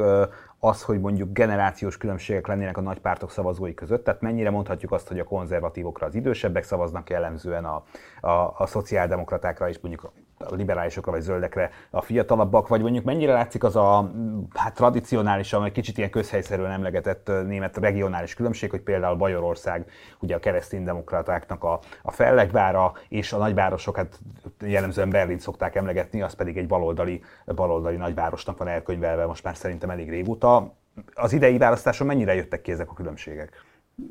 az, 0.58 0.82
hogy 0.82 1.00
mondjuk 1.00 1.32
generációs 1.32 1.96
különbségek 1.96 2.46
lennének 2.46 2.76
a 2.76 2.80
nagy 2.80 3.00
pártok 3.00 3.30
szavazói 3.30 3.74
között, 3.74 4.04
tehát 4.04 4.20
mennyire 4.20 4.50
mondhatjuk 4.50 4.92
azt, 4.92 5.08
hogy 5.08 5.18
a 5.18 5.24
konzervatívokra 5.24 6.06
az 6.06 6.14
idősebbek 6.14 6.64
szavaznak 6.64 7.10
jellemzően, 7.10 7.64
a, 7.64 7.84
a, 8.20 8.54
a 8.58 8.66
szociáldemokratákra 8.66 9.68
is 9.68 9.78
mondjuk 9.78 10.12
a 10.38 10.54
liberálisokra 10.54 11.12
vagy 11.12 11.20
zöldekre 11.20 11.70
a 11.90 12.02
fiatalabbak, 12.02 12.68
vagy 12.68 12.80
mondjuk 12.80 13.04
mennyire 13.04 13.32
látszik 13.32 13.64
az 13.64 13.76
a 13.76 14.10
hát 14.54 14.74
tradicionálisan, 14.74 15.64
egy 15.64 15.72
kicsit 15.72 15.98
ilyen 15.98 16.10
közhelyszerűen 16.10 16.70
emlegetett 16.70 17.30
német 17.46 17.76
regionális 17.76 18.34
különbség, 18.34 18.70
hogy 18.70 18.80
például 18.80 19.16
Bajorország 19.16 19.86
ugye 20.20 20.34
a 20.34 20.38
kereszténydemokratáknak 20.38 21.64
a, 21.64 21.80
a 22.02 22.10
fellegvára, 22.10 22.92
és 23.08 23.32
a 23.32 23.38
nagyvárosok, 23.38 23.96
hát 23.96 24.18
jellemzően 24.60 25.10
Berlin 25.10 25.38
szokták 25.38 25.74
emlegetni, 25.74 26.22
az 26.22 26.34
pedig 26.34 26.56
egy 26.56 26.66
baloldali, 26.66 27.22
baloldali 27.46 27.96
nagyvárosnak 27.96 28.58
van 28.58 28.68
elkönyvelve 28.68 29.26
most 29.26 29.44
már 29.44 29.56
szerintem 29.56 29.90
elég 29.90 30.08
régóta. 30.08 30.72
Az 31.14 31.32
idei 31.32 31.58
választáson 31.58 32.06
mennyire 32.06 32.34
jöttek 32.34 32.60
ki 32.60 32.72
ezek 32.72 32.90
a 32.90 32.94
különbségek? 32.94 33.64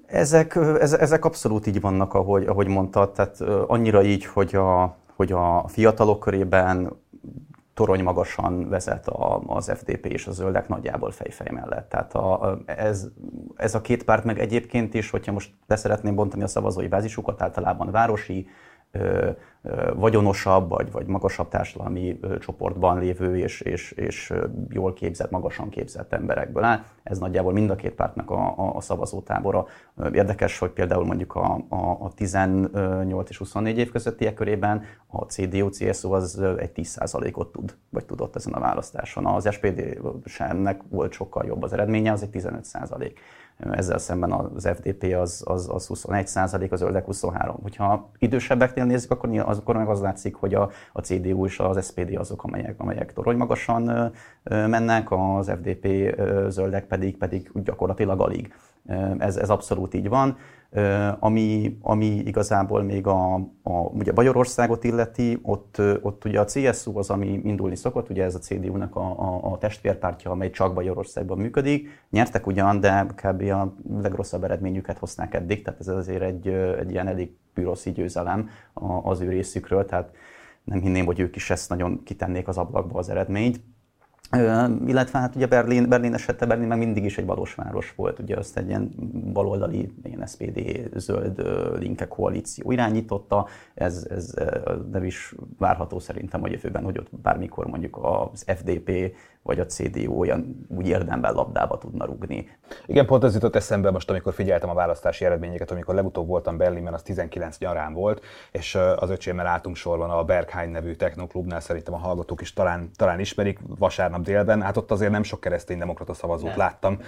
Ezek, 0.06 0.56
ezek 0.80 1.26
abszolút 1.26 1.68
így 1.68 1.82
vannak, 1.82 2.14
ahogy, 2.14 2.46
ahogy 2.46 2.68
mondtad, 2.68 3.12
tehát 3.12 3.42
annyira 3.68 4.04
így, 4.04 4.26
hogy 4.26 4.56
a, 4.56 4.98
hogy 5.24 5.32
a 5.32 5.68
fiatalok 5.68 6.20
körében 6.20 7.02
torony 7.74 8.04
magasan 8.04 8.70
vezet 8.70 9.08
a, 9.08 9.42
az 9.48 9.72
FDP 9.76 10.06
és 10.06 10.28
a 10.28 10.32
zöldek 10.32 10.68
nagyjából 10.68 11.12
fejfej 11.12 11.52
mellett. 11.52 11.90
Tehát 11.90 12.14
a, 12.14 12.58
ez, 12.66 13.08
ez 13.56 13.76
a 13.76 13.82
két 13.82 14.04
párt 14.04 14.24
meg 14.24 14.40
egyébként 14.40 14.94
is, 14.94 15.10
hogyha 15.10 15.32
most 15.32 15.54
beszeretném 15.68 16.16
bontani 16.16 16.44
a 16.44 16.48
szavazói 16.48 16.88
bázisukat, 16.88 17.42
általában 17.42 17.92
városi, 17.92 18.48
vagyonosabb 19.96 20.70
vagy, 20.70 20.92
vagy 20.92 21.06
magasabb 21.06 21.48
társadalmi 21.48 22.20
csoportban 22.40 23.00
lévő 23.00 23.38
és, 23.38 23.62
és, 23.62 23.92
és 23.92 24.34
jól 24.70 24.94
képzett, 24.94 25.32
magasan 25.32 25.70
képzett 25.70 26.14
emberekből 26.14 26.64
áll. 26.64 26.84
Ez 27.04 27.20
nagyjából 27.20 27.54
mind 27.54 27.70
a 27.70 27.76
két 27.76 27.92
pártnak 27.92 28.30
a, 28.30 28.54
a, 28.58 28.76
a 28.76 28.82
szavazótábora. 28.82 29.66
Érdekes, 30.14 30.60
hogy 30.60 30.70
például 30.70 31.06
mondjuk 31.06 31.36
a, 31.36 31.66
a, 31.70 31.98
a 32.00 32.12
18 32.16 33.30
és 33.30 33.38
24 33.38 33.78
év 33.78 33.92
közöttiek 33.92 34.34
körében 34.34 34.84
a 35.08 35.22
CDU-CSU 35.24 36.12
az 36.12 36.42
egy 36.58 36.72
10%-ot 36.76 37.52
tud, 37.52 37.76
vagy 37.90 38.06
tudott 38.06 38.36
ezen 38.36 38.54
a 38.54 38.60
választáson. 38.60 39.26
Az 39.26 39.52
SPD 39.52 40.00
semnek 40.26 40.82
volt 40.90 41.12
sokkal 41.12 41.46
jobb 41.46 41.64
az 41.64 41.74
eredménye, 41.74 42.12
az 42.12 42.22
egy 42.22 42.30
15% 42.34 43.12
ezzel 43.72 43.98
szemben 43.98 44.32
az 44.32 44.70
FDP 44.76 45.16
az, 45.16 45.44
az, 45.46 45.70
az 45.72 45.88
21 45.88 46.28
százalék, 46.28 46.72
az 46.72 46.80
zöldek 46.80 47.06
23. 47.06 47.60
Hogyha 47.62 48.10
idősebbeknél 48.18 48.86
nézzük, 48.86 49.12
akkor, 49.12 49.30
akkor 49.58 49.76
meg 49.76 49.88
az 49.88 50.02
látszik, 50.02 50.36
hogy 50.36 50.54
a, 50.54 50.70
a 50.94 51.02
CDU 51.02 51.46
és 51.46 51.60
az 51.60 51.86
SPD 51.88 52.16
azok, 52.16 52.44
amelyek, 52.44 52.76
amelyek 52.78 53.14
torony 53.14 53.38
magasan 53.38 54.12
mennek, 54.44 55.12
az 55.12 55.50
FDP 55.50 56.16
zöldek 56.48 56.88
pedig, 56.88 57.18
pedig 57.18 57.52
gyakorlatilag 57.54 58.22
alig. 58.22 58.54
Ez, 59.18 59.38
ez 59.38 59.50
abszolút 59.50 59.94
így 59.94 60.10
van. 60.10 60.38
Ami, 61.20 61.78
ami 61.82 62.06
igazából 62.06 62.84
még 62.84 63.08
a, 63.08 63.34
a 63.64 63.72
ugye 63.72 64.12
Bajorországot 64.12 64.84
illeti, 64.84 65.40
ott, 65.42 65.82
ott 66.02 66.26
ugye 66.26 66.40
a 66.40 66.46
CSU 66.46 66.98
az, 66.98 67.10
ami 67.10 67.28
indulni 67.44 67.76
szokott, 67.76 68.10
ugye 68.10 68.24
ez 68.24 68.36
a 68.36 68.40
CDU-nak 68.40 68.96
a, 68.96 69.20
a, 69.20 69.52
a 69.52 69.58
testvérpártya, 69.58 70.32
amely 70.32 70.50
csak 70.50 70.74
Bajorországban 70.74 71.38
működik. 71.38 71.90
Nyertek 72.10 72.48
ugyan, 72.48 72.80
de 72.80 73.06
kb. 73.16 73.42
a 73.42 73.74
legrosszabb 74.02 74.44
eredményüket 74.44 74.98
hozták 74.98 75.34
eddig, 75.34 75.64
tehát 75.64 75.80
ez 75.80 75.88
azért 75.88 76.22
egy, 76.22 76.48
egy 76.80 76.92
ilyen 76.92 77.08
elég 77.08 77.32
püroszi 77.54 77.92
győzelem 77.92 78.50
az 79.04 79.22
ő 79.22 79.30
részükről, 79.30 79.86
tehát 79.86 80.12
nem 80.64 80.82
hinném, 80.82 81.06
hogy 81.06 81.20
ők 81.20 81.36
is 81.36 81.50
ezt 81.50 81.70
nagyon 81.70 82.04
kitennék 82.04 82.48
az 82.48 82.58
ablakba 82.58 83.00
az 83.00 83.10
eredményt 83.10 83.60
illetve 84.88 85.20
hát 85.20 85.36
ugye 85.36 85.48
Berlin, 85.48 85.90
Berlin 85.90 86.14
esete, 86.14 86.46
Berlin 86.46 86.68
meg 86.68 86.78
mindig 86.78 87.04
is 87.04 87.18
egy 87.18 87.26
valós 87.26 87.56
város 87.56 87.94
volt, 87.96 88.20
ugye 88.20 88.38
azt 88.38 88.58
egy 88.58 88.68
ilyen 88.68 88.90
baloldali, 89.34 89.94
ilyen 90.04 90.26
SPD 90.28 90.90
zöld 90.96 91.42
linke 91.80 92.08
koalíció 92.08 92.72
irányította, 92.72 93.48
ez, 93.74 94.08
ez 94.10 94.34
nem 94.92 95.04
is 95.04 95.36
várható 95.58 96.00
szerintem 96.00 96.44
a 96.44 96.48
jövőben, 96.48 96.84
hogy 96.84 96.98
ott 96.98 97.10
bármikor 97.22 97.66
mondjuk 97.66 98.00
az 98.02 98.44
FDP 98.48 99.16
vagy 99.44 99.60
a 99.60 99.66
CDU 99.66 100.20
olyan 100.20 100.66
úgy 100.68 100.88
érdemben 100.88 101.34
labdába 101.34 101.78
tudna 101.78 102.06
rugni. 102.06 102.50
Igen, 102.86 103.06
pont 103.06 103.24
ez 103.24 103.34
jutott 103.34 103.56
eszembe 103.56 103.92
most, 103.92 104.10
amikor 104.10 104.34
figyeltem 104.34 104.70
a 104.70 104.74
választási 104.74 105.26
eredményeket, 105.26 105.72
amikor 105.72 105.96
legutóbb 105.96 106.28
voltam 106.28 106.58
Berlinben, 106.58 106.94
az 106.94 107.02
19 107.02 107.58
nyarán 107.58 107.94
volt, 107.94 108.22
és 108.52 108.76
az 108.96 109.10
öcsémmel 109.10 109.48
álltunk 109.48 109.76
sorban 109.76 110.10
a 110.10 110.24
Berghain 110.24 110.70
nevű 110.70 110.94
technoklubnál, 110.94 111.60
szerintem 111.60 111.94
a 111.94 111.98
hallgatók 111.98 112.42
is 112.42 112.54
talán, 112.54 112.90
talán 112.96 113.20
ismerik, 113.20 113.60
vasárnap 113.78 114.22
délben, 114.22 114.62
hát 114.62 114.78
ott 114.78 114.92
azért 114.92 115.12
nem 115.12 115.24
sok 115.24 115.40
kereszténydemokrata 115.40 116.14
szavazót 116.14 116.50
nem. 116.50 116.58
láttam. 116.58 117.00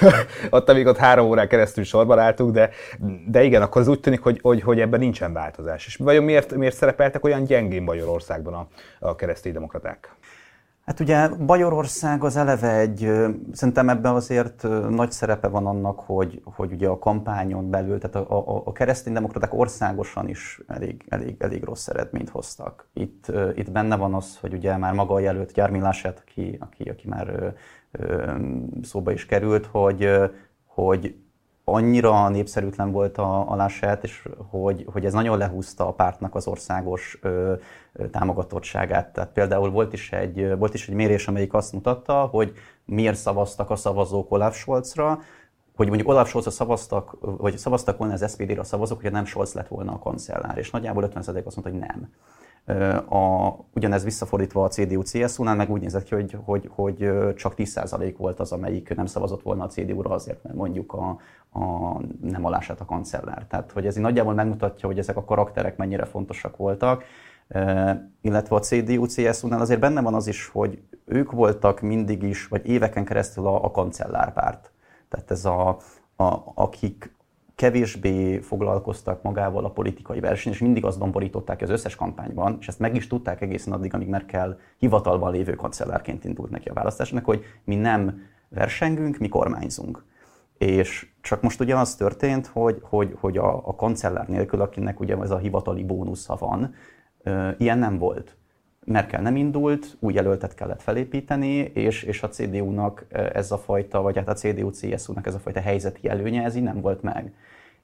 ott, 0.50 0.68
amíg 0.68 0.86
ott 0.86 0.96
három 0.96 1.26
órán 1.26 1.48
keresztül 1.48 1.84
sorban 1.84 2.18
álltunk, 2.18 2.52
de, 2.52 2.70
de 3.26 3.42
igen, 3.42 3.62
akkor 3.62 3.80
az 3.80 3.88
úgy 3.88 4.00
tűnik, 4.00 4.20
hogy, 4.20 4.38
hogy, 4.42 4.62
hogy 4.62 4.80
ebben 4.80 5.00
nincsen 5.00 5.32
változás. 5.32 5.86
És 5.86 5.96
vajon 5.96 6.24
miért, 6.24 6.54
miért 6.54 6.76
szerepeltek 6.76 7.24
olyan 7.24 7.44
gyengén 7.44 7.82
Magyarországban 7.82 8.54
a, 8.54 8.66
a 8.98 9.14
kereszténydemokraták? 9.14 10.14
Hát 10.90 11.00
ugye 11.00 11.28
Bajorország 11.28 12.24
az 12.24 12.36
eleve 12.36 12.78
egy, 12.78 12.98
szerintem 13.52 13.88
ebben 13.88 14.14
azért 14.14 14.62
nagy 14.88 15.10
szerepe 15.10 15.48
van 15.48 15.66
annak, 15.66 16.00
hogy, 16.00 16.42
hogy 16.44 16.72
ugye 16.72 16.88
a 16.88 16.98
kampányon 16.98 17.70
belül, 17.70 17.98
tehát 17.98 18.16
a, 18.16 18.56
a, 18.56 18.62
a 18.64 18.72
kereszténydemokraták 18.72 19.54
országosan 19.54 20.28
is 20.28 20.60
elég, 20.66 21.04
elég, 21.08 21.36
elég 21.38 21.64
rossz 21.64 21.88
eredményt 21.88 22.28
hoztak. 22.28 22.88
Itt, 22.92 23.32
itt 23.54 23.70
benne 23.70 23.96
van 23.96 24.14
az, 24.14 24.38
hogy 24.40 24.52
ugye 24.52 24.76
már 24.76 24.94
maga 24.94 25.14
a 25.14 25.20
jelölt 25.20 25.52
Gyármi 25.52 25.80
Lását, 25.80 26.22
aki, 26.26 26.56
aki, 26.60 26.88
aki 26.88 27.08
már 27.08 27.54
szóba 28.82 29.12
is 29.12 29.26
került, 29.26 29.66
hogy, 29.66 30.08
hogy 30.64 31.16
annyira 31.72 32.28
népszerűtlen 32.28 32.92
volt 32.92 33.18
a, 33.18 33.50
a 33.50 33.56
Laschet, 33.56 34.04
és 34.04 34.28
hogy, 34.50 34.86
hogy 34.92 35.04
ez 35.04 35.12
nagyon 35.12 35.38
lehúzta 35.38 35.88
a 35.88 35.92
pártnak 35.92 36.34
az 36.34 36.46
országos 36.46 37.18
ö, 37.22 37.54
támogatottságát. 38.10 39.12
Tehát 39.12 39.32
például 39.32 39.70
volt 39.70 39.92
is, 39.92 40.12
egy, 40.12 40.56
volt 40.58 40.74
is 40.74 40.88
egy 40.88 40.94
mérés, 40.94 41.28
amelyik 41.28 41.54
azt 41.54 41.72
mutatta, 41.72 42.14
hogy 42.14 42.52
miért 42.84 43.16
szavaztak 43.16 43.70
a 43.70 43.76
szavazók 43.76 44.32
Olaf 44.32 44.56
Scholzra, 44.56 45.18
hogy 45.76 45.88
mondjuk 45.88 46.08
Olaf 46.08 46.28
Scholzra 46.28 46.50
szavaztak, 46.50 47.16
vagy 47.20 47.58
szavaztak 47.58 47.98
volna 47.98 48.12
az 48.12 48.30
SPD-re 48.30 48.60
a 48.60 48.64
szavazók, 48.64 49.00
hogy 49.00 49.12
nem 49.12 49.24
Scholz 49.24 49.52
lett 49.52 49.68
volna 49.68 49.92
a 49.92 49.98
kancellár, 49.98 50.58
és 50.58 50.70
nagyjából 50.70 51.08
50% 51.14 51.44
azt 51.44 51.56
mondta, 51.56 51.62
hogy 51.62 51.78
nem. 51.78 52.12
A, 53.08 53.54
ugyanez 53.74 54.04
visszafordítva 54.04 54.64
a 54.64 54.68
CDU-CSU-nál 54.68 55.54
meg 55.54 55.70
úgy 55.70 55.80
nézett 55.80 56.02
ki, 56.02 56.14
hogy, 56.14 56.38
hogy, 56.44 56.70
hogy 56.74 57.10
csak 57.34 57.54
10% 57.56 58.14
volt 58.18 58.40
az, 58.40 58.52
amelyik 58.52 58.94
nem 58.94 59.06
szavazott 59.06 59.42
volna 59.42 59.64
a 59.64 59.66
CDU-ra 59.66 60.10
azért, 60.10 60.42
mert 60.42 60.56
mondjuk 60.56 60.92
a, 60.92 61.18
a 61.60 61.96
nem 62.20 62.44
alását 62.44 62.80
a 62.80 62.84
kancellár. 62.84 63.46
Tehát, 63.48 63.72
hogy 63.72 63.86
ez 63.86 63.96
így 63.96 64.02
nagyjából 64.02 64.34
megmutatja, 64.34 64.88
hogy 64.88 64.98
ezek 64.98 65.16
a 65.16 65.24
karakterek 65.24 65.76
mennyire 65.76 66.04
fontosak 66.04 66.56
voltak, 66.56 67.04
illetve 68.20 68.56
a 68.56 68.60
CDU-CSU-nál 68.60 69.60
azért 69.60 69.80
benne 69.80 70.00
van 70.00 70.14
az 70.14 70.26
is, 70.26 70.48
hogy 70.48 70.82
ők 71.04 71.30
voltak 71.30 71.80
mindig 71.80 72.22
is, 72.22 72.48
vagy 72.48 72.66
éveken 72.66 73.04
keresztül 73.04 73.46
a, 73.46 73.64
a 73.64 73.70
kancellárpárt. 73.70 74.70
Tehát 75.08 75.30
ez 75.30 75.44
a, 75.44 75.68
a, 76.16 76.42
akik 76.54 77.14
kevésbé 77.60 78.38
foglalkoztak 78.38 79.22
magával 79.22 79.64
a 79.64 79.70
politikai 79.70 80.20
verseny, 80.20 80.52
és 80.52 80.58
mindig 80.58 80.84
azt 80.84 80.98
domborították 80.98 81.60
az 81.62 81.70
összes 81.70 81.94
kampányban, 81.94 82.56
és 82.60 82.68
ezt 82.68 82.78
meg 82.78 82.94
is 82.94 83.06
tudták 83.06 83.40
egészen 83.40 83.72
addig, 83.72 83.94
amíg 83.94 84.08
Merkel 84.08 84.58
hivatalban 84.78 85.32
lévő 85.32 85.54
kancellárként 85.54 86.24
indult 86.24 86.50
neki 86.50 86.68
a 86.68 86.72
választásnak, 86.72 87.24
hogy 87.24 87.44
mi 87.64 87.74
nem 87.74 88.22
versengünk, 88.48 89.18
mi 89.18 89.28
kormányzunk. 89.28 90.04
És 90.58 91.08
csak 91.20 91.42
most 91.42 91.60
ugye 91.60 91.76
az 91.76 91.94
történt, 91.94 92.46
hogy, 92.46 92.78
hogy, 92.82 93.16
hogy 93.20 93.36
a, 93.36 93.68
a 93.68 93.74
kancellár 93.74 94.28
nélkül, 94.28 94.60
akinek 94.60 95.00
ugye 95.00 95.16
ez 95.16 95.30
a 95.30 95.38
hivatali 95.38 95.84
bónusza 95.84 96.36
van, 96.38 96.74
ilyen 97.58 97.78
nem 97.78 97.98
volt. 97.98 98.36
Merkel 98.86 99.22
nem 99.22 99.36
indult, 99.36 99.96
új 99.98 100.12
jelöltet 100.12 100.54
kellett 100.54 100.82
felépíteni, 100.82 101.54
és, 101.56 102.02
és 102.02 102.22
a 102.22 102.28
CDU-nak 102.28 103.06
ez 103.32 103.52
a 103.52 103.58
fajta, 103.58 104.02
vagy 104.02 104.16
hát 104.16 104.28
a 104.28 104.34
CDU-CSU-nak 104.34 105.26
ez 105.26 105.34
a 105.34 105.38
fajta 105.38 105.60
helyzeti 105.60 106.08
előnye, 106.08 106.44
ez 106.44 106.56
így 106.56 106.62
nem 106.62 106.80
volt 106.80 107.02
meg. 107.02 107.32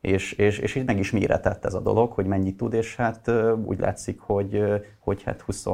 És, 0.00 0.32
és, 0.32 0.58
és 0.58 0.74
így 0.74 0.84
meg 0.84 0.98
is 0.98 1.10
méretett 1.10 1.64
ez 1.64 1.74
a 1.74 1.80
dolog, 1.80 2.12
hogy 2.12 2.26
mennyit 2.26 2.56
tud, 2.56 2.72
és 2.72 2.96
hát 2.96 3.30
úgy 3.64 3.78
látszik, 3.78 4.20
hogy, 4.20 4.62
hogy 4.98 5.22
hát 5.22 5.40
20, 5.40 5.66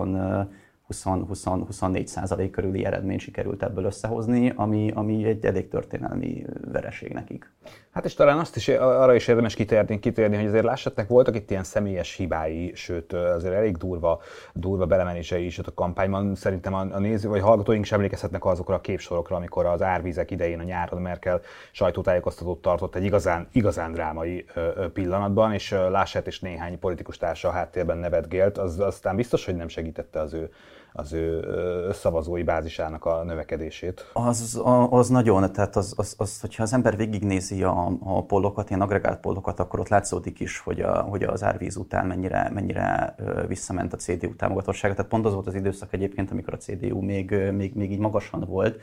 20-24 0.90 2.06
százalék 2.06 2.50
körüli 2.50 2.84
eredményt 2.84 3.20
sikerült 3.20 3.62
ebből 3.62 3.84
összehozni, 3.84 4.52
ami, 4.56 4.90
ami 4.94 5.24
egy 5.24 5.44
elég 5.44 5.68
történelmi 5.68 6.44
vereség 6.72 7.12
nekik. 7.12 7.50
Hát 7.92 8.04
és 8.04 8.14
talán 8.14 8.38
azt 8.38 8.56
is, 8.56 8.68
arra 8.68 9.14
is 9.14 9.28
érdemes 9.28 9.54
kitérni, 9.54 9.98
kitérni 9.98 10.36
hogy 10.36 10.46
azért 10.46 10.64
lássatok, 10.64 11.08
voltak 11.08 11.36
itt 11.36 11.50
ilyen 11.50 11.64
személyes 11.64 12.14
hibái, 12.14 12.72
sőt 12.74 13.12
azért 13.12 13.54
elég 13.54 13.76
durva, 13.76 14.20
durva 14.52 14.86
belemenései 14.86 15.44
is 15.44 15.58
ott 15.58 15.66
a 15.66 15.74
kampányban. 15.74 16.34
Szerintem 16.34 16.74
a, 16.74 16.80
a 16.90 16.98
néző 16.98 17.28
vagy 17.28 17.40
hallgatóink 17.40 17.84
sem 17.84 17.96
emlékezhetnek 17.96 18.44
azokra 18.44 18.74
a 18.74 18.80
képsorokra, 18.80 19.36
amikor 19.36 19.66
az 19.66 19.82
árvízek 19.82 20.30
idején 20.30 20.60
a 20.60 20.62
nyáron 20.62 21.02
Merkel 21.02 21.40
sajtótájékoztatót 21.72 22.62
tartott 22.62 22.94
egy 22.94 23.04
igazán, 23.04 23.48
igazán 23.52 23.92
drámai 23.92 24.44
pillanatban, 24.92 25.52
és 25.52 25.70
Laschet 25.70 26.26
és 26.26 26.40
néhány 26.40 26.78
politikus 26.78 27.16
társa 27.16 27.48
a 27.48 27.52
háttérben 27.52 27.98
nevetgélt, 27.98 28.58
az 28.58 28.78
aztán 28.78 29.16
biztos, 29.16 29.44
hogy 29.44 29.56
nem 29.56 29.68
segítette 29.68 30.20
az 30.20 30.32
ő 30.32 30.50
az 30.92 31.12
ő 31.12 31.44
szavazói 31.92 32.42
bázisának 32.42 33.05
a 33.05 33.22
növekedését. 33.24 34.11
Az, 34.12 34.62
az 34.90 35.09
nagyon, 35.09 35.52
tehát 35.52 35.76
az, 35.76 35.94
az, 35.96 36.14
az, 36.18 36.40
hogyha 36.40 36.62
az 36.62 36.72
ember 36.72 36.96
végignézi 36.96 37.62
a, 37.62 37.92
a 38.02 38.24
pollokat, 38.24 38.68
ilyen 38.68 38.81
agregált 38.81 39.20
pollokat, 39.20 39.61
akkor 39.61 39.81
ott 39.81 39.88
látszódik 39.88 40.40
is, 40.40 40.59
hogy, 40.59 40.81
a, 40.81 41.00
hogy 41.00 41.22
az 41.22 41.42
árvíz 41.42 41.76
után 41.76 42.07
mennyire, 42.07 42.50
mennyire 42.55 43.14
visszament 43.48 43.92
a 43.92 43.96
CDU 43.96 44.35
támogatottsága. 44.35 44.94
Tehát 44.94 45.11
pont 45.11 45.26
az 45.26 45.35
volt 45.35 45.46
az 45.46 45.55
időszak 45.55 45.92
egyébként, 45.92 46.31
amikor 46.31 46.55
a 46.55 46.57
CDU 46.57 47.00
még, 47.00 47.31
még, 47.52 47.74
még 47.74 47.92
így 47.92 47.98
magasan 47.98 48.40
volt, 48.40 48.81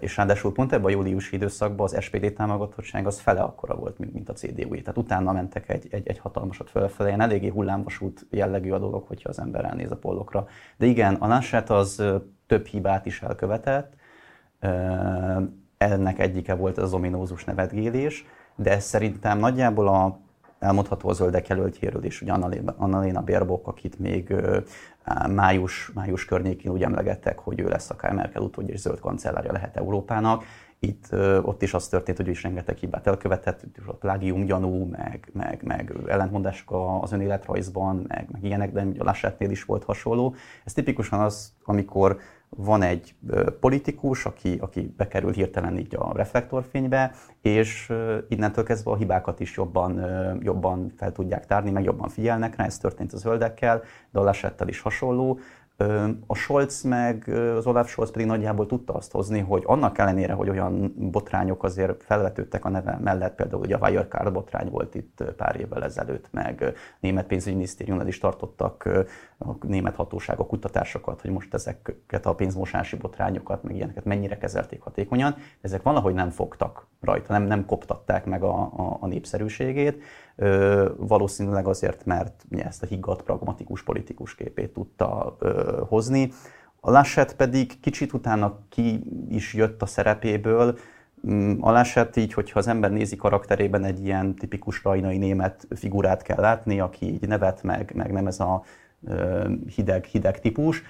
és 0.00 0.16
ráadásul 0.16 0.52
pont 0.52 0.72
ebben 0.72 0.84
a 0.84 0.90
júliusi 0.90 1.36
időszakban 1.36 1.86
az 1.86 2.02
SPD 2.02 2.32
támogatottság 2.32 3.06
az 3.06 3.20
fele 3.20 3.40
akkora 3.40 3.74
volt, 3.74 3.98
mint, 3.98 4.12
mint 4.12 4.28
a 4.28 4.32
cdu 4.32 4.68
Tehát 4.68 4.96
utána 4.96 5.32
mentek 5.32 5.68
egy, 5.68 5.86
egy, 5.90 6.08
egy 6.08 6.18
hatalmasat 6.18 6.70
fölfelé, 6.70 7.08
ilyen 7.08 7.20
eléggé 7.20 7.48
hullámvasút 7.48 8.26
jellegű 8.30 8.70
a 8.70 8.78
dolog, 8.78 9.04
hogyha 9.06 9.28
az 9.28 9.38
ember 9.38 9.64
elnéz 9.64 9.90
a 9.90 9.96
pollokra. 9.96 10.46
De 10.76 10.86
igen, 10.86 11.14
a 11.14 11.26
Laschet 11.26 11.70
az 11.70 12.02
több 12.46 12.66
hibát 12.66 13.06
is 13.06 13.22
elkövetett, 13.22 13.92
ennek 15.78 16.18
egyike 16.18 16.54
volt 16.54 16.78
az 16.78 16.92
ominózus 16.92 17.44
nevetgélés, 17.44 18.26
de 18.56 18.78
szerintem 18.78 19.38
nagyjából 19.38 19.88
a, 19.88 20.20
elmondható 20.58 21.08
a 21.08 21.12
zöldek 21.12 21.48
jelöltjéről 21.48 22.04
is, 22.04 22.18
hogy 22.18 22.28
Annalena 22.76 23.22
Baerbock, 23.22 23.66
akit 23.66 23.98
még 23.98 24.34
május, 25.28 25.90
május 25.94 26.24
környékén 26.24 26.72
úgy 26.72 26.82
emlegettek, 26.82 27.38
hogy 27.38 27.60
ő 27.60 27.68
lesz 27.68 27.90
akár 27.90 28.12
Merkel 28.12 28.42
utódja 28.42 28.74
és 28.74 28.80
zöld 28.80 29.00
kancellárja 29.00 29.52
lehet 29.52 29.76
Európának. 29.76 30.44
Itt 30.80 31.08
ott 31.42 31.62
is 31.62 31.74
az 31.74 31.88
történt, 31.88 32.16
hogy 32.16 32.28
ő 32.28 32.30
is 32.30 32.42
rengeteg 32.42 32.76
hibát 32.76 33.06
elkövetett, 33.06 33.64
a 33.86 33.92
plágium 33.92 34.44
gyanú, 34.44 34.84
meg, 34.84 35.30
meg, 35.32 35.62
meg 35.64 35.92
ellentmondások 36.06 37.00
az 37.02 37.12
önéletrajzban, 37.12 38.04
meg, 38.08 38.28
meg 38.32 38.44
ilyenek, 38.44 38.72
de 38.72 38.86
a 38.98 39.04
Lassetnél 39.04 39.50
is 39.50 39.64
volt 39.64 39.84
hasonló. 39.84 40.34
Ez 40.64 40.72
tipikusan 40.72 41.20
az, 41.20 41.52
amikor 41.64 42.18
van 42.60 42.82
egy 42.82 43.14
politikus, 43.60 44.24
aki, 44.24 44.58
aki 44.60 44.94
bekerül 44.96 45.32
hirtelen 45.32 45.78
így 45.78 45.94
a 45.94 46.12
reflektorfénybe, 46.14 47.12
és 47.40 47.92
innentől 48.28 48.64
kezdve 48.64 48.90
a 48.90 48.96
hibákat 48.96 49.40
is 49.40 49.56
jobban, 49.56 50.00
jobban 50.42 50.92
fel 50.96 51.12
tudják 51.12 51.46
tárni, 51.46 51.70
meg 51.70 51.84
jobban 51.84 52.08
figyelnek 52.08 52.56
rá, 52.56 52.64
ez 52.64 52.78
történt 52.78 53.12
az 53.12 53.20
zöldekkel, 53.20 53.82
de 54.10 54.18
a 54.18 54.22
Laschettel 54.22 54.68
is 54.68 54.80
hasonló. 54.80 55.38
A 56.26 56.34
Scholz 56.34 56.82
meg 56.82 57.28
az 57.56 57.66
Olaf 57.66 57.88
Scholz 57.88 58.10
pedig 58.10 58.26
nagyjából 58.26 58.66
tudta 58.66 58.92
azt 58.92 59.12
hozni, 59.12 59.38
hogy 59.38 59.62
annak 59.66 59.98
ellenére, 59.98 60.32
hogy 60.32 60.48
olyan 60.48 60.94
botrányok 60.96 61.64
azért 61.64 62.02
felvetődtek 62.02 62.64
a 62.64 62.68
neve 62.68 62.98
mellett, 63.02 63.34
például 63.34 63.62
ugye 63.62 63.76
a 63.76 63.88
Wirecard 63.88 64.32
botrány 64.32 64.70
volt 64.70 64.94
itt 64.94 65.24
pár 65.36 65.60
évvel 65.60 65.84
ezelőtt, 65.84 66.28
meg 66.30 66.72
német 67.00 67.26
pénzügyminisztériumnál 67.26 68.06
is 68.06 68.18
tartottak 68.18 68.88
a 69.38 69.66
német 69.66 69.94
hatóságok 69.94 70.48
kutatásokat, 70.48 71.20
hogy 71.20 71.30
most 71.30 71.54
ezeket 71.54 72.26
a 72.26 72.34
pénzmosási 72.34 72.96
botrányokat, 72.96 73.62
meg 73.62 73.76
ilyeneket 73.76 74.04
mennyire 74.04 74.38
kezelték 74.38 74.80
hatékonyan, 74.80 75.34
ezek 75.60 75.82
valahogy 75.82 76.14
nem 76.14 76.30
fogtak 76.30 76.86
rajta, 77.00 77.32
nem, 77.32 77.42
nem 77.42 77.66
koptatták 77.66 78.24
meg 78.24 78.42
a, 78.42 78.60
a, 78.60 78.96
a 79.00 79.06
népszerűségét, 79.06 80.02
ö, 80.36 80.88
valószínűleg 80.96 81.66
azért, 81.66 82.04
mert 82.04 82.44
ugye, 82.50 82.64
ezt 82.64 82.82
a 82.82 82.86
higgadt, 82.86 83.22
pragmatikus 83.22 83.82
politikus 83.82 84.34
képét 84.34 84.72
tudta 84.72 85.36
ö, 85.38 85.82
hozni. 85.88 86.32
A 86.80 86.90
Laschet 86.90 87.36
pedig 87.36 87.80
kicsit 87.80 88.12
utána 88.12 88.58
ki 88.68 89.02
is 89.28 89.54
jött 89.54 89.82
a 89.82 89.86
szerepéből, 89.86 90.78
mm, 91.28 91.62
a 91.62 91.70
Laschet 91.70 92.16
így, 92.16 92.32
hogyha 92.32 92.58
az 92.58 92.66
ember 92.66 92.90
nézi 92.90 93.16
karakterében 93.16 93.84
egy 93.84 94.04
ilyen 94.04 94.34
tipikus 94.34 94.82
rajnai 94.84 95.18
német 95.18 95.66
figurát 95.74 96.22
kell 96.22 96.40
látni, 96.40 96.80
aki 96.80 97.06
így 97.06 97.28
nevet 97.28 97.62
meg, 97.62 97.92
meg 97.94 98.12
nem 98.12 98.26
ez 98.26 98.40
a 98.40 98.62
hideg, 99.66 100.04
hideg 100.04 100.40
típus, 100.40 100.82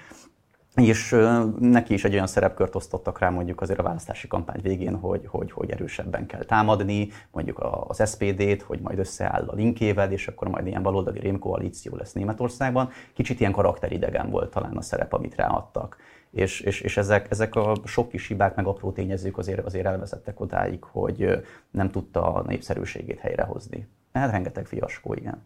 és 0.75 1.15
neki 1.59 1.93
is 1.93 2.03
egy 2.03 2.13
olyan 2.13 2.27
szerepkört 2.27 2.75
osztottak 2.75 3.19
rá 3.19 3.29
mondjuk 3.29 3.61
azért 3.61 3.79
a 3.79 3.83
választási 3.83 4.27
kampány 4.27 4.61
végén, 4.61 4.95
hogy, 4.95 5.21
hogy, 5.27 5.51
hogy 5.51 5.69
erősebben 5.69 6.25
kell 6.25 6.43
támadni, 6.43 7.09
mondjuk 7.31 7.65
az 7.87 8.09
SPD-t, 8.09 8.61
hogy 8.61 8.79
majd 8.79 8.99
összeáll 8.99 9.47
a 9.47 9.55
linkével, 9.55 10.11
és 10.11 10.27
akkor 10.27 10.47
majd 10.47 10.67
ilyen 10.67 10.83
baloldali 10.83 11.19
rémkoalíció 11.19 11.95
lesz 11.95 12.13
Németországban. 12.13 12.89
Kicsit 13.13 13.39
ilyen 13.39 13.51
karakteridegen 13.51 14.29
volt 14.29 14.51
talán 14.51 14.77
a 14.77 14.81
szerep, 14.81 15.13
amit 15.13 15.35
ráadtak. 15.35 15.97
És, 16.31 16.59
és, 16.59 16.81
és 16.81 16.97
ezek, 16.97 17.27
ezek 17.29 17.55
a 17.55 17.75
sok 17.85 18.09
kis 18.09 18.27
hibák, 18.27 18.55
meg 18.55 18.65
apró 18.65 18.91
tényezők 18.91 19.37
azért, 19.37 19.65
azért 19.65 19.85
elvezettek 19.85 20.39
odáig, 20.39 20.83
hogy 20.83 21.43
nem 21.71 21.91
tudta 21.91 22.33
a 22.33 22.43
népszerűségét 22.47 23.19
helyrehozni. 23.19 23.87
Hát 24.13 24.31
rengeteg 24.31 24.65
fiaskó, 24.65 25.13
igen. 25.13 25.45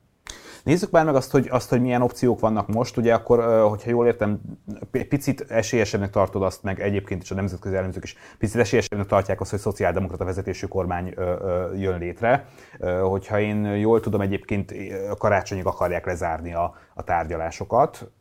Nézzük 0.63 0.91
már 0.91 1.06
meg 1.06 1.15
azt, 1.15 1.32
hogy, 1.32 1.47
azt, 1.52 1.69
hogy 1.69 1.82
milyen 1.82 2.02
opciók 2.02 2.39
vannak 2.39 2.67
most. 2.67 2.97
Ugye 2.97 3.13
akkor, 3.13 3.67
hogyha 3.69 3.89
jól 3.89 4.06
értem, 4.06 4.41
picit 4.91 5.45
esélyesebbnek 5.52 6.10
tartod 6.10 6.43
azt, 6.43 6.63
meg 6.63 6.82
egyébként 6.82 7.21
is 7.21 7.32
a 7.32 7.36
nemzetközi 7.36 7.76
elemzők 7.76 8.04
is 8.04 8.15
picit 8.38 8.60
esélyesebbnek 8.60 9.08
tartják 9.08 9.41
azt, 9.41 9.49
hogy 9.49 9.60
szociáldemokrata 9.60 10.26
vezetésű 10.26 10.67
kormány 10.67 11.13
jön 11.76 11.99
létre. 11.99 12.45
Hogyha 13.02 13.39
én 13.39 13.65
jól 13.65 13.99
tudom, 13.99 14.21
egyébként 14.21 14.73
karácsonyig 15.17 15.65
akarják 15.65 16.06
lezárni 16.06 16.54
a, 16.54 16.76
a 16.93 17.04
tárgyalásokat, 17.04 18.12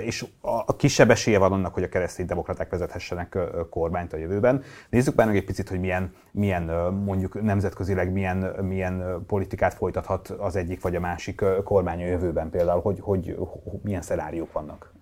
és 0.00 0.26
a 0.40 0.76
kisebb 0.76 1.10
esélye 1.10 1.38
van 1.38 1.52
annak, 1.52 1.74
hogy 1.74 1.82
a 1.82 1.88
keresztény 1.88 2.26
demokraták 2.26 2.70
vezethessenek 2.70 3.38
kormányt 3.70 4.12
a 4.12 4.16
jövőben. 4.16 4.62
Nézzük 4.90 5.14
már 5.14 5.26
meg 5.26 5.36
egy 5.36 5.44
picit, 5.44 5.68
hogy 5.68 5.80
milyen, 5.80 6.14
milyen 6.30 6.62
mondjuk 7.04 7.42
nemzetközileg 7.42 8.12
milyen, 8.12 8.36
milyen 8.62 9.24
politikát 9.26 9.74
folytathat 9.74 10.28
az 10.28 10.56
egyik 10.56 10.82
vagy 10.82 10.96
a 10.96 11.00
másik 11.00 11.44
kormány 11.64 12.02
a 12.02 12.06
jövőben 12.06 12.50
például, 12.50 12.80
hogy, 12.80 13.00
hogy, 13.00 13.36
hogy 13.38 13.80
milyen 13.82 14.02
szenáriók 14.02 14.52
vannak. 14.52 14.92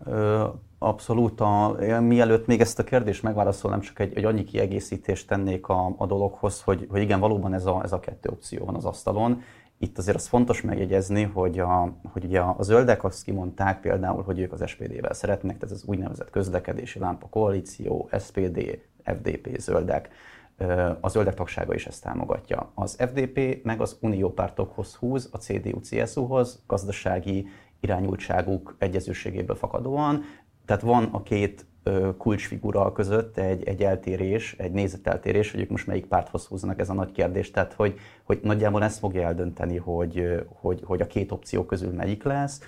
Abszolút. 0.78 1.40
A, 1.40 1.76
mielőtt 2.00 2.46
még 2.46 2.60
ezt 2.60 2.78
a 2.78 2.84
kérdést 2.84 3.22
megválaszolnám, 3.22 3.80
csak 3.80 3.98
egy, 3.98 4.16
egy 4.16 4.24
annyi 4.24 4.44
kiegészítést 4.44 5.28
tennék 5.28 5.68
a, 5.68 5.94
a 5.96 6.06
dologhoz, 6.06 6.62
hogy, 6.62 6.86
hogy 6.90 7.00
igen, 7.00 7.20
valóban 7.20 7.54
ez 7.54 7.66
a, 7.66 7.80
ez 7.82 7.92
a 7.92 8.00
kettő 8.00 8.30
opció 8.32 8.64
van 8.64 8.74
az 8.74 8.84
asztalon. 8.84 9.42
Itt 9.78 9.98
azért 9.98 10.16
az 10.16 10.26
fontos 10.26 10.62
megjegyezni, 10.62 11.22
hogy, 11.22 11.58
a, 11.58 11.92
hogy 12.12 12.24
ugye 12.24 12.40
a 12.40 12.56
zöldek 12.60 13.04
azt 13.04 13.24
kimondták 13.24 13.80
például, 13.80 14.22
hogy 14.22 14.38
ők 14.38 14.52
az 14.52 14.62
SPD-vel 14.66 15.12
szeretnek, 15.12 15.58
tehát 15.58 15.74
ez 15.74 15.82
az 15.82 15.88
úgynevezett 15.88 16.30
közlekedési 16.30 16.98
lámpa 16.98 17.26
koalíció, 17.26 18.08
SPD, 18.18 18.78
FDP, 19.04 19.58
zöldek. 19.58 20.08
A 21.00 21.08
zöldek 21.08 21.34
tagsága 21.34 21.74
is 21.74 21.86
ezt 21.86 22.02
támogatja. 22.02 22.70
Az 22.74 22.96
FDP 22.98 23.64
meg 23.64 23.80
az 23.80 23.96
uniópártokhoz 24.00 24.94
húz, 24.94 25.28
a 25.32 25.36
CDU-CSU-hoz 25.36 26.62
gazdasági 26.66 27.46
irányultságuk 27.80 28.76
egyezőségéből 28.78 29.56
fakadóan, 29.56 30.22
tehát 30.64 30.82
van 30.82 31.04
a 31.12 31.22
két 31.22 31.66
kulcsfigura 32.18 32.92
között 32.92 33.36
egy, 33.36 33.64
egy 33.64 33.82
eltérés, 33.82 34.54
egy 34.58 34.72
nézeteltérés, 34.72 35.50
hogy 35.50 35.60
ők 35.60 35.70
most 35.70 35.86
melyik 35.86 36.06
párthoz 36.06 36.46
húznak 36.46 36.80
ez 36.80 36.90
a 36.90 36.94
nagy 36.94 37.12
kérdés. 37.12 37.50
Tehát, 37.50 37.72
hogy, 37.72 37.98
hogy 38.24 38.40
nagyjából 38.42 38.82
ezt 38.82 38.98
fogja 38.98 39.22
eldönteni, 39.22 39.76
hogy, 39.76 40.44
hogy, 40.60 40.82
hogy 40.84 41.00
a 41.00 41.06
két 41.06 41.32
opció 41.32 41.64
közül 41.64 41.92
melyik 41.92 42.22
lesz, 42.22 42.60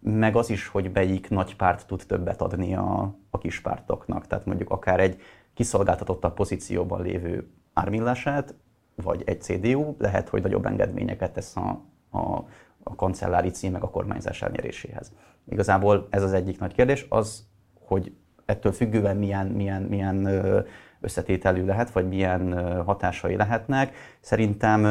meg 0.00 0.36
az 0.36 0.50
is, 0.50 0.68
hogy 0.68 0.90
melyik 0.92 1.30
nagy 1.30 1.56
párt 1.56 1.86
tud 1.86 2.02
többet 2.06 2.42
adni 2.42 2.74
a, 2.74 3.14
a 3.30 3.38
kis 3.38 3.60
pártoknak. 3.60 4.26
Tehát 4.26 4.46
mondjuk 4.46 4.70
akár 4.70 5.00
egy 5.00 5.20
kiszolgáltatottabb 5.54 6.34
pozícióban 6.34 7.02
lévő 7.02 7.48
ármillását, 7.72 8.54
vagy 8.94 9.22
egy 9.26 9.42
CDU, 9.42 9.94
lehet, 9.98 10.28
hogy 10.28 10.42
nagyobb 10.42 10.66
engedményeket 10.66 11.32
tesz 11.32 11.56
a, 11.56 11.84
a, 12.10 12.44
a 12.82 12.94
kancellári 12.96 13.50
cím 13.50 13.72
meg 13.72 13.82
a 13.82 13.90
kormányzás 13.90 14.42
elnyeréséhez. 14.42 15.12
Igazából 15.48 16.06
ez 16.10 16.22
az 16.22 16.32
egyik 16.32 16.58
nagy 16.58 16.74
kérdés, 16.74 17.06
az, 17.08 17.46
hogy 17.80 18.12
ettől 18.44 18.72
függően 18.72 19.16
milyen, 19.16 19.46
milyen, 19.46 19.82
milyen 19.82 20.28
összetételű 21.00 21.64
lehet, 21.64 21.90
vagy 21.90 22.08
milyen 22.08 22.74
hatásai 22.84 23.36
lehetnek. 23.36 23.94
Szerintem 24.20 24.82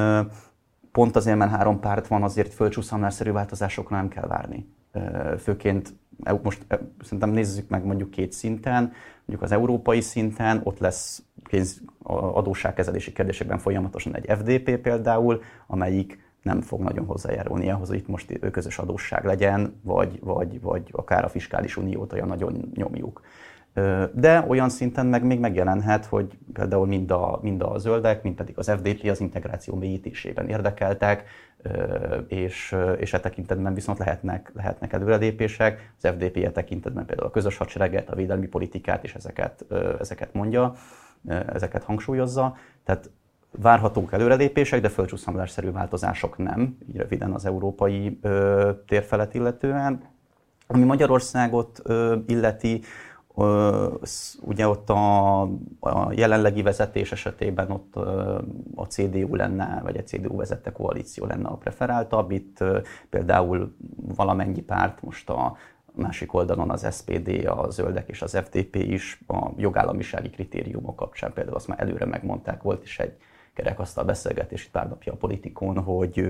pont 0.91 1.15
azért, 1.15 1.37
mert 1.37 1.51
három 1.51 1.79
párt 1.79 2.07
van, 2.07 2.23
azért 2.23 2.53
földcsúszamlásszerű 2.53 3.31
változásokra 3.31 3.95
nem 3.95 4.07
kell 4.07 4.27
várni. 4.27 4.67
Főként 5.37 5.93
most 6.43 6.65
szerintem 7.01 7.29
nézzük 7.29 7.69
meg 7.69 7.85
mondjuk 7.85 8.09
két 8.09 8.31
szinten, 8.31 8.91
mondjuk 9.25 9.41
az 9.41 9.51
európai 9.51 10.01
szinten, 10.01 10.61
ott 10.63 10.79
lesz 10.79 11.23
pénz, 11.49 11.81
adósságkezelési 12.33 13.11
kérdésekben 13.13 13.57
folyamatosan 13.57 14.15
egy 14.15 14.25
FDP 14.37 14.77
például, 14.77 15.41
amelyik 15.67 16.23
nem 16.41 16.61
fog 16.61 16.81
nagyon 16.81 17.05
hozzájárulni 17.05 17.69
ahhoz, 17.69 17.87
hogy 17.87 17.97
itt 17.97 18.07
most 18.07 18.39
közös 18.51 18.77
adósság 18.77 19.25
legyen, 19.25 19.79
vagy, 19.81 20.19
vagy, 20.21 20.61
vagy 20.61 20.89
akár 20.91 21.23
a 21.23 21.29
fiskális 21.29 21.77
uniót 21.77 22.13
olyan 22.13 22.27
nagyon 22.27 22.71
nyomjuk. 22.75 23.21
De 24.13 24.45
olyan 24.47 24.69
szinten 24.69 25.05
meg 25.05 25.23
még 25.23 25.39
megjelenhet, 25.39 26.05
hogy 26.05 26.37
például 26.53 26.87
mind 26.87 27.11
a, 27.11 27.39
mind 27.41 27.61
a 27.61 27.77
zöldek, 27.77 28.23
mind 28.23 28.35
pedig 28.35 28.57
az 28.57 28.69
FDP 28.69 29.09
az 29.09 29.19
integráció 29.19 29.75
mélyítésében 29.75 30.47
érdekeltek, 30.47 31.23
és, 32.27 32.75
és 32.97 33.13
e 33.13 33.19
tekintetben 33.19 33.73
viszont 33.73 33.97
lehetnek, 33.97 34.51
lehetnek 34.55 34.93
előrelépések. 34.93 35.93
Az 36.01 36.09
FDP 36.09 36.37
e 36.37 36.51
tekintetben 36.51 37.05
például 37.05 37.27
a 37.27 37.31
közös 37.31 37.57
hadsereget, 37.57 38.09
a 38.09 38.15
védelmi 38.15 38.47
politikát 38.47 39.03
és 39.03 39.15
ezeket, 39.15 39.65
ezeket 39.99 40.33
mondja, 40.33 40.73
ezeket 41.53 41.83
hangsúlyozza. 41.83 42.55
Tehát 42.83 43.09
Várhatók 43.61 44.13
előrelépések, 44.13 44.81
de 44.81 44.89
földcsúszamlásszerű 44.89 45.71
változások 45.71 46.37
nem, 46.37 46.77
így 46.89 46.97
röviden 46.97 47.31
az 47.31 47.45
európai 47.45 48.19
ö, 48.21 48.71
térfelet 48.87 49.33
illetően. 49.33 50.01
Ami 50.67 50.83
Magyarországot 50.83 51.81
illeti, 52.27 52.81
ugye 54.41 54.67
ott 54.67 54.89
a, 54.89 55.41
a 55.79 56.11
jelenlegi 56.11 56.61
vezetés 56.61 57.11
esetében 57.11 57.71
ott 57.71 57.95
a 58.75 58.85
CDU 58.87 59.35
lenne, 59.35 59.79
vagy 59.83 59.97
egy 59.97 60.07
CDU 60.07 60.35
vezette 60.35 60.71
koalíció 60.71 61.25
lenne 61.25 61.47
a 61.47 61.55
preferáltabb. 61.55 62.31
Itt 62.31 62.63
például 63.09 63.75
valamennyi 64.15 64.61
párt 64.61 65.01
most 65.01 65.29
a 65.29 65.57
másik 65.95 66.33
oldalon 66.33 66.69
az 66.69 66.87
SPD, 66.95 67.45
a 67.45 67.69
Zöldek 67.69 68.09
és 68.09 68.21
az 68.21 68.37
FDP 68.43 68.75
is 68.75 69.21
a 69.27 69.49
jogállamisági 69.57 70.29
kritériumok 70.29 70.95
kapcsán 70.95 71.33
például 71.33 71.55
azt 71.55 71.67
már 71.67 71.81
előre 71.81 72.05
megmondták, 72.05 72.61
volt 72.61 72.83
is 72.83 72.99
egy 72.99 73.17
kerekasztal 73.53 74.03
beszélgetés 74.03 74.65
itt 74.65 74.71
pár 74.71 74.89
napja 74.89 75.13
a 75.13 75.15
politikon, 75.15 75.79
hogy, 75.79 76.29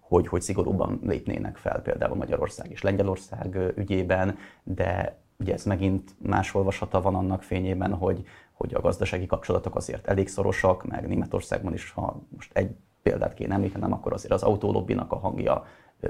hogy, 0.00 0.28
hogy 0.28 0.42
szigorúban 0.42 1.00
lépnének 1.02 1.56
fel 1.56 1.82
például 1.82 2.16
Magyarország 2.16 2.70
és 2.70 2.82
Lengyelország 2.82 3.72
ügyében, 3.76 4.38
de 4.62 5.20
ugye 5.42 5.52
ez 5.52 5.64
megint 5.64 6.14
más 6.18 6.54
olvasata 6.54 7.00
van 7.00 7.14
annak 7.14 7.42
fényében, 7.42 7.94
hogy, 7.94 8.24
hogy 8.52 8.74
a 8.74 8.80
gazdasági 8.80 9.26
kapcsolatok 9.26 9.76
azért 9.76 10.06
elég 10.06 10.28
szorosak, 10.28 10.86
meg 10.86 11.08
Németországban 11.08 11.72
is, 11.72 11.90
ha 11.90 12.22
most 12.36 12.50
egy 12.52 12.70
példát 13.02 13.34
kéne 13.34 13.54
említenem, 13.54 13.92
akkor 13.92 14.12
azért 14.12 14.32
az 14.32 14.42
autólobbinak 14.42 15.12
a 15.12 15.18
hangja 15.18 15.64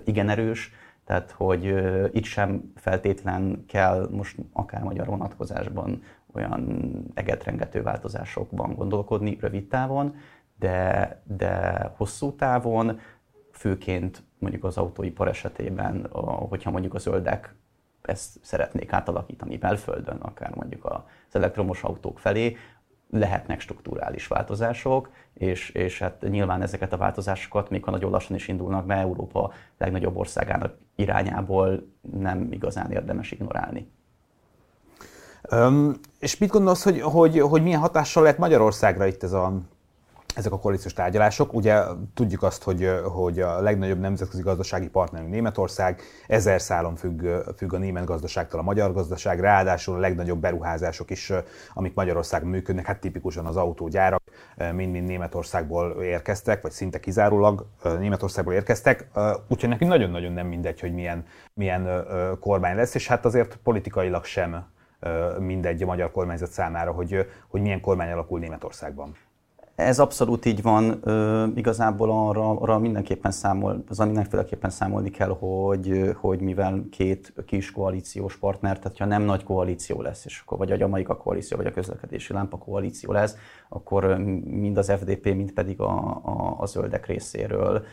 igen 0.04 0.28
erős, 0.28 0.72
tehát 1.04 1.30
hogy 1.30 1.74
itt 2.12 2.24
sem 2.24 2.72
feltétlen 2.74 3.64
kell 3.68 4.08
most 4.10 4.38
akár 4.52 4.82
magyar 4.82 5.06
vonatkozásban 5.06 6.02
olyan 6.34 6.92
egetrengető 7.14 7.82
változásokban 7.82 8.74
gondolkodni 8.74 9.36
rövid 9.40 9.68
távon, 9.68 10.14
de, 10.58 11.22
de 11.36 11.82
hosszú 11.96 12.32
távon, 12.32 12.98
főként 13.52 14.22
mondjuk 14.38 14.64
az 14.64 14.76
autóipar 14.76 15.28
esetében, 15.28 16.06
hogyha 16.48 16.70
mondjuk 16.70 16.94
a 16.94 16.98
zöldek 16.98 17.54
ezt 18.02 18.38
szeretnék 18.42 18.92
átalakítani 18.92 19.56
belföldön, 19.56 20.16
akár 20.16 20.54
mondjuk 20.54 20.84
az 20.84 21.34
elektromos 21.34 21.82
autók 21.82 22.18
felé, 22.18 22.56
lehetnek 23.10 23.60
strukturális 23.60 24.26
változások, 24.26 25.10
és, 25.34 25.70
és 25.70 25.98
hát 25.98 26.22
nyilván 26.28 26.62
ezeket 26.62 26.92
a 26.92 26.96
változásokat, 26.96 27.70
még 27.70 27.84
ha 27.84 27.90
nagyon 27.90 28.10
lassan 28.10 28.36
is 28.36 28.48
indulnak 28.48 28.86
be, 28.86 28.94
Európa 28.94 29.52
legnagyobb 29.78 30.16
országának 30.16 30.74
irányából 30.94 31.86
nem 32.00 32.48
igazán 32.52 32.90
érdemes 32.90 33.30
ignorálni. 33.30 33.90
Um, 35.50 35.94
és 36.18 36.38
mit 36.38 36.50
gondolsz, 36.50 36.84
hogy, 36.84 37.00
hogy, 37.00 37.40
hogy 37.40 37.62
milyen 37.62 37.80
hatással 37.80 38.22
lehet 38.22 38.38
Magyarországra 38.38 39.06
itt 39.06 39.22
ez 39.22 39.32
a 39.32 39.52
ezek 40.34 40.52
a 40.52 40.58
koalíciós 40.58 40.92
tárgyalások. 40.92 41.54
Ugye 41.54 41.82
tudjuk 42.14 42.42
azt, 42.42 42.62
hogy, 42.62 42.90
hogy 43.12 43.40
a 43.40 43.60
legnagyobb 43.60 43.98
nemzetközi 43.98 44.42
gazdasági 44.42 44.88
partnerünk 44.88 45.30
Németország, 45.30 46.00
ezer 46.26 46.60
szálon 46.60 46.96
függ, 46.96 47.26
függ 47.56 47.72
a 47.72 47.78
német 47.78 48.04
gazdaságtól 48.04 48.60
a 48.60 48.62
magyar 48.62 48.92
gazdaság, 48.92 49.40
ráadásul 49.40 49.94
a 49.94 49.98
legnagyobb 49.98 50.40
beruházások 50.40 51.10
is, 51.10 51.32
amik 51.74 51.94
Magyarországon 51.94 52.48
működnek, 52.48 52.86
hát 52.86 53.00
tipikusan 53.00 53.46
az 53.46 53.56
autógyárak, 53.56 54.22
mind-mind 54.72 55.06
Németországból 55.06 56.02
érkeztek, 56.02 56.62
vagy 56.62 56.72
szinte 56.72 57.00
kizárólag 57.00 57.66
Németországból 57.98 58.54
érkeztek, 58.54 59.08
úgyhogy 59.48 59.68
nekünk 59.68 59.90
nagyon-nagyon 59.90 60.32
nem 60.32 60.46
mindegy, 60.46 60.80
hogy 60.80 60.92
milyen, 60.92 61.24
milyen 61.54 62.06
kormány 62.40 62.76
lesz, 62.76 62.94
és 62.94 63.06
hát 63.06 63.24
azért 63.24 63.58
politikailag 63.62 64.24
sem 64.24 64.66
mindegy 65.38 65.82
a 65.82 65.86
magyar 65.86 66.10
kormányzat 66.10 66.50
számára, 66.50 66.92
hogy, 66.92 67.26
hogy 67.48 67.60
milyen 67.60 67.80
kormány 67.80 68.10
alakul 68.12 68.38
Németországban. 68.38 69.16
Ez 69.74 69.98
abszolút 69.98 70.44
így 70.44 70.62
van. 70.62 71.00
Ö, 71.02 71.46
igazából 71.54 72.11
arra, 72.11 72.50
arra 72.50 72.78
mindenképpen 72.78 73.30
számol, 73.30 73.85
azon 73.88 74.06
mindenféleképpen 74.06 74.70
számolni 74.70 75.11
kell, 75.11 75.37
hogy, 75.38 76.14
hogy 76.20 76.40
mivel 76.40 76.85
két 76.90 77.32
kis 77.46 77.70
koalíciós 77.72 78.37
partner, 78.37 78.78
tehát 78.78 78.98
ha 78.98 79.04
nem 79.04 79.22
nagy 79.22 79.44
koalíció 79.44 80.02
lesz, 80.02 80.24
és 80.24 80.40
akkor 80.44 80.58
vagy 80.58 80.72
a 80.72 80.76
Jamaika 80.78 81.16
koalíció, 81.16 81.56
vagy 81.56 81.66
a 81.66 81.70
közlekedési 81.70 82.32
lámpa 82.32 82.58
koalíció 82.58 83.12
lesz, 83.12 83.37
akkor 83.68 84.18
mind 84.44 84.78
az 84.78 84.90
FDP, 84.90 85.24
mind 85.24 85.52
pedig 85.52 85.80
a, 85.80 86.20
a, 86.22 86.56
a 86.58 86.66
zöldek 86.66 87.06
részéről 87.06 87.85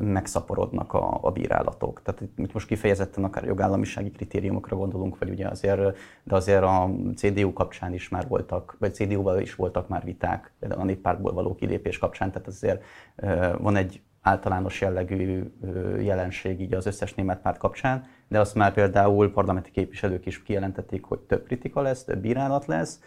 megszaporodnak 0.00 0.92
a, 0.92 1.18
a 1.22 1.30
bírálatok. 1.30 2.02
Tehát 2.02 2.20
itt 2.36 2.52
most 2.52 2.66
kifejezetten 2.66 3.24
akár 3.24 3.44
jogállamisági 3.44 4.10
kritériumokra 4.10 4.76
gondolunk, 4.76 5.18
vagy 5.18 5.30
ugye 5.30 5.48
azért, 5.48 5.96
de 6.22 6.34
azért 6.34 6.62
a 6.62 6.90
CDU 7.16 7.52
kapcsán 7.52 7.94
is 7.94 8.08
már 8.08 8.28
voltak, 8.28 8.76
vagy 8.78 8.94
CDU-val 8.94 9.40
is 9.40 9.54
voltak 9.54 9.88
már 9.88 10.04
viták, 10.04 10.52
például 10.58 10.80
a 10.80 10.84
néppártból 10.84 11.32
való 11.32 11.54
kilépés 11.54 11.98
kapcsán, 11.98 12.32
tehát 12.32 12.46
azért 12.48 12.82
van 13.58 13.76
egy 13.76 14.00
általános 14.24 14.80
jellegű 14.80 15.42
jelenség 16.00 16.60
így 16.60 16.74
az 16.74 16.86
összes 16.86 17.14
német 17.14 17.40
párt 17.40 17.58
kapcsán, 17.58 18.06
de 18.28 18.40
azt 18.40 18.54
már 18.54 18.72
például 18.72 19.32
parlamenti 19.32 19.70
képviselők 19.70 20.26
is 20.26 20.42
kijelentették, 20.42 21.04
hogy 21.04 21.18
több 21.18 21.44
kritika 21.44 21.80
lesz, 21.80 22.04
több 22.04 22.18
bírálat 22.18 22.66
lesz, 22.66 23.00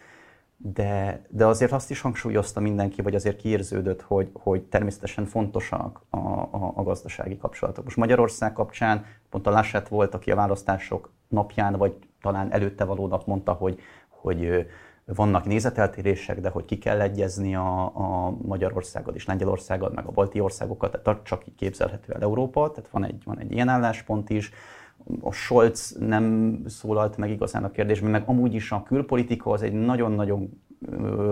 de, 0.57 1.21
de 1.29 1.45
azért 1.45 1.71
azt 1.71 1.91
is 1.91 2.01
hangsúlyozta 2.01 2.59
mindenki, 2.59 3.01
vagy 3.01 3.15
azért 3.15 3.35
kiérződött, 3.37 4.01
hogy, 4.01 4.29
hogy 4.33 4.61
természetesen 4.61 5.25
fontosak 5.25 6.01
a, 6.09 6.17
a, 6.17 6.73
a 6.75 6.83
gazdasági 6.83 7.37
kapcsolatok. 7.37 7.83
Most 7.83 7.97
Magyarország 7.97 8.53
kapcsán 8.53 9.05
pont 9.29 9.47
a 9.47 9.49
Laschet 9.49 9.87
volt, 9.87 10.13
aki 10.13 10.31
a 10.31 10.35
választások 10.35 11.11
napján, 11.27 11.73
vagy 11.73 11.95
talán 12.21 12.51
előtte 12.51 12.83
való 12.83 13.07
nap 13.07 13.25
mondta, 13.25 13.53
hogy, 13.53 13.79
hogy 14.09 14.67
vannak 15.05 15.45
nézeteltérések, 15.45 16.41
de 16.41 16.49
hogy 16.49 16.65
ki 16.65 16.77
kell 16.77 17.01
egyezni 17.01 17.55
a, 17.55 17.83
a 17.83 18.29
Magyarországgal 18.41 19.15
és 19.15 19.25
Lengyelországgal, 19.25 19.91
meg 19.95 20.05
a 20.05 20.11
balti 20.11 20.39
országokat, 20.39 21.01
tehát 21.03 21.23
csak 21.23 21.47
így 21.47 21.55
képzelhető 21.55 22.13
el 22.13 22.21
Európa, 22.21 22.71
tehát 22.71 22.89
van 22.89 23.05
egy, 23.05 23.23
van 23.25 23.39
egy 23.39 23.51
ilyen 23.51 23.67
álláspont 23.67 24.29
is. 24.29 24.51
A 25.21 25.31
Scholz 25.31 25.95
nem 25.99 26.57
szólalt 26.67 27.17
meg 27.17 27.29
igazán 27.29 27.63
a 27.63 27.71
kérdésben, 27.71 28.11
meg 28.11 28.23
amúgy 28.25 28.53
is 28.53 28.71
a 28.71 28.83
külpolitika 28.83 29.51
az 29.51 29.61
egy 29.61 29.73
nagyon-nagyon, 29.73 30.61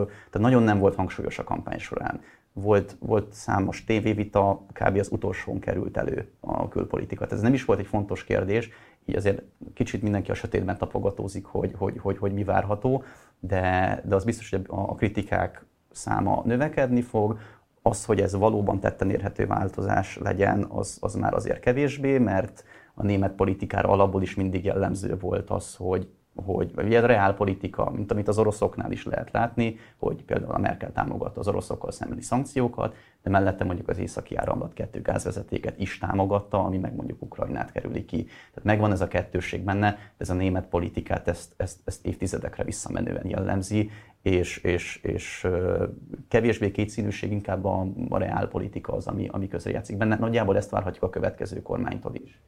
tehát 0.07 0.39
nagyon 0.39 0.63
nem 0.63 0.79
volt 0.79 0.95
hangsúlyos 0.95 1.39
a 1.39 1.43
kampány 1.43 1.79
során. 1.79 2.21
Volt, 2.53 2.95
volt 2.99 3.33
számos 3.33 3.83
tévévita, 3.83 4.65
kb. 4.73 4.97
az 4.97 5.11
utolsón 5.11 5.59
került 5.59 5.97
elő 5.97 6.29
a 6.39 6.67
külpolitika. 6.67 7.23
Tehát 7.23 7.33
ez 7.33 7.41
nem 7.41 7.53
is 7.53 7.65
volt 7.65 7.79
egy 7.79 7.88
fontos 7.88 8.23
kérdés, 8.23 8.69
így 9.05 9.15
azért 9.15 9.41
kicsit 9.73 10.01
mindenki 10.01 10.31
a 10.31 10.33
sötétben 10.33 10.77
tapogatózik, 10.77 11.45
hogy, 11.45 11.73
hogy, 11.77 11.97
hogy, 11.97 12.17
hogy 12.17 12.33
mi 12.33 12.43
várható, 12.43 13.03
de, 13.39 14.01
de 14.05 14.15
az 14.15 14.23
biztos, 14.23 14.49
hogy 14.49 14.65
a 14.67 14.95
kritikák 14.95 15.65
száma 15.91 16.41
növekedni 16.45 17.01
fog, 17.01 17.39
az, 17.81 18.05
hogy 18.05 18.21
ez 18.21 18.35
valóban 18.35 18.79
tetten 18.79 19.09
érhető 19.09 19.45
változás 19.45 20.17
legyen, 20.17 20.65
az, 20.69 20.97
az 21.01 21.15
már 21.15 21.33
azért 21.33 21.59
kevésbé, 21.59 22.17
mert 22.17 22.63
a 22.95 23.03
német 23.03 23.31
politikára 23.31 23.89
alapból 23.89 24.21
is 24.21 24.36
mindig 24.36 24.63
jellemző 24.63 25.17
volt 25.19 25.49
az, 25.49 25.75
hogy 25.75 26.08
hogy 26.43 26.71
ugye 26.77 27.01
a 27.01 27.05
reálpolitika, 27.05 27.89
mint 27.89 28.12
amit 28.12 28.27
az 28.27 28.38
oroszoknál 28.38 28.91
is 28.91 29.05
lehet 29.05 29.31
látni, 29.31 29.77
hogy 29.97 30.23
például 30.23 30.51
a 30.53 30.58
Merkel 30.58 30.91
támogatta 30.91 31.39
az 31.39 31.47
oroszokkal 31.47 31.91
szembeni 31.91 32.21
szankciókat, 32.21 32.95
de 33.23 33.29
mellette 33.29 33.63
mondjuk 33.63 33.89
az 33.89 33.97
északi 33.97 34.36
áramlat 34.36 34.73
kettő 34.73 35.01
gázvezetéket 35.01 35.79
is 35.79 35.97
támogatta, 35.97 36.63
ami 36.63 36.77
meg 36.77 36.95
mondjuk 36.95 37.21
Ukrajnát 37.21 37.71
kerüli 37.71 38.05
ki. 38.05 38.23
Tehát 38.23 38.63
megvan 38.63 38.91
ez 38.91 39.01
a 39.01 39.08
kettősség 39.08 39.63
benne, 39.63 39.91
de 39.91 39.97
ez 40.17 40.29
a 40.29 40.34
német 40.34 40.67
politikát 40.67 41.27
ezt, 41.27 41.53
ezt, 41.58 41.79
ezt 41.86 42.05
évtizedekre 42.05 42.63
visszamenően 42.63 43.27
jellemzi, 43.27 43.89
és, 44.21 44.58
és, 44.58 44.99
és 45.03 45.47
kevésbé 46.27 46.71
kétszínűség, 46.71 47.31
inkább 47.31 47.65
a, 47.65 47.88
a 48.10 48.17
reálpolitika 48.17 48.93
az, 48.93 49.08
ami, 49.08 49.27
ami 49.27 49.47
közrejátszik 49.47 49.97
benne. 49.97 50.17
Nagyjából 50.17 50.58
ezt 50.58 50.69
várhatjuk 50.69 51.03
a 51.03 51.10
következő 51.10 51.62
kormánytól 51.62 52.15
is. 52.15 52.41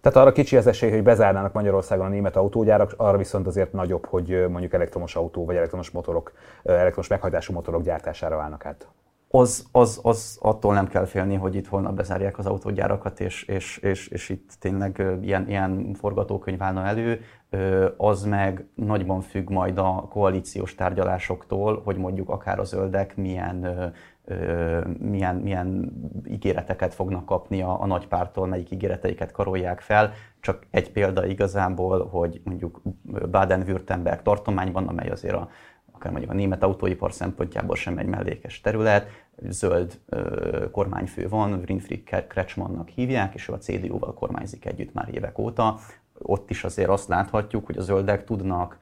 Tehát 0.00 0.18
arra 0.18 0.32
kicsi 0.32 0.56
az 0.56 0.66
esély, 0.66 0.90
hogy 0.90 1.02
bezárnának 1.02 1.52
Magyarországon 1.52 2.06
a 2.06 2.08
német 2.08 2.36
autógyárak, 2.36 2.94
arra 2.96 3.16
viszont 3.16 3.46
azért 3.46 3.72
nagyobb, 3.72 4.06
hogy 4.06 4.46
mondjuk 4.48 4.72
elektromos 4.72 5.16
autó 5.16 5.44
vagy 5.44 5.56
elektromos 5.56 5.90
motorok, 5.90 6.32
elektromos 6.62 7.08
meghajtású 7.08 7.52
motorok 7.52 7.82
gyártására 7.82 8.36
válnak 8.36 8.66
át. 8.66 8.88
Az, 9.28 9.66
az, 9.72 10.00
az 10.02 10.38
attól 10.40 10.74
nem 10.74 10.88
kell 10.88 11.04
félni, 11.04 11.34
hogy 11.34 11.54
itt 11.54 11.66
holnap 11.66 11.94
bezárják 11.94 12.38
az 12.38 12.46
autógyárakat, 12.46 13.20
és, 13.20 13.42
és, 13.42 13.78
és, 13.78 14.08
és 14.08 14.28
itt 14.28 14.50
tényleg 14.58 15.04
ilyen, 15.22 15.48
ilyen 15.48 15.94
forgatókönyv 15.94 16.62
állna 16.62 16.84
elő. 16.84 17.20
Az 17.96 18.24
meg 18.24 18.66
nagyban 18.74 19.20
függ 19.20 19.50
majd 19.50 19.78
a 19.78 20.06
koalíciós 20.10 20.74
tárgyalásoktól, 20.74 21.82
hogy 21.84 21.96
mondjuk 21.96 22.28
akár 22.28 22.58
a 22.58 22.64
zöldek 22.64 23.16
milyen 23.16 23.92
milyen, 24.98 25.36
milyen 25.36 25.92
ígéreteket 26.28 26.94
fognak 26.94 27.24
kapni 27.24 27.62
a, 27.62 27.80
a 27.80 27.86
nagypártól, 27.86 28.46
melyik 28.46 28.70
ígéreteiket 28.70 29.32
karolják 29.32 29.80
fel. 29.80 30.12
Csak 30.40 30.66
egy 30.70 30.90
példa 30.92 31.26
igazából, 31.26 32.06
hogy 32.06 32.40
mondjuk 32.44 32.80
Baden-Württemberg 33.30 34.22
tartományban, 34.22 34.86
amely 34.86 35.08
azért 35.08 35.34
a, 35.34 35.48
akár 35.92 36.10
mondjuk 36.10 36.32
a 36.32 36.36
német 36.36 36.62
autóipar 36.62 37.12
szempontjából 37.12 37.76
sem 37.76 37.98
egy 37.98 38.06
mellékes 38.06 38.60
terület, 38.60 39.08
zöld 39.48 40.00
ö, 40.08 40.70
kormányfő 40.70 41.28
van, 41.28 41.62
Winfried 41.68 42.26
Kretschmannnak 42.28 42.88
hívják, 42.88 43.34
és 43.34 43.48
ő 43.48 43.52
a 43.52 43.58
CDU-val 43.58 44.14
kormányzik 44.14 44.64
együtt 44.64 44.92
már 44.92 45.08
évek 45.14 45.38
óta. 45.38 45.78
Ott 46.18 46.50
is 46.50 46.64
azért 46.64 46.88
azt 46.88 47.08
láthatjuk, 47.08 47.66
hogy 47.66 47.76
a 47.76 47.82
zöldek 47.82 48.24
tudnak 48.24 48.78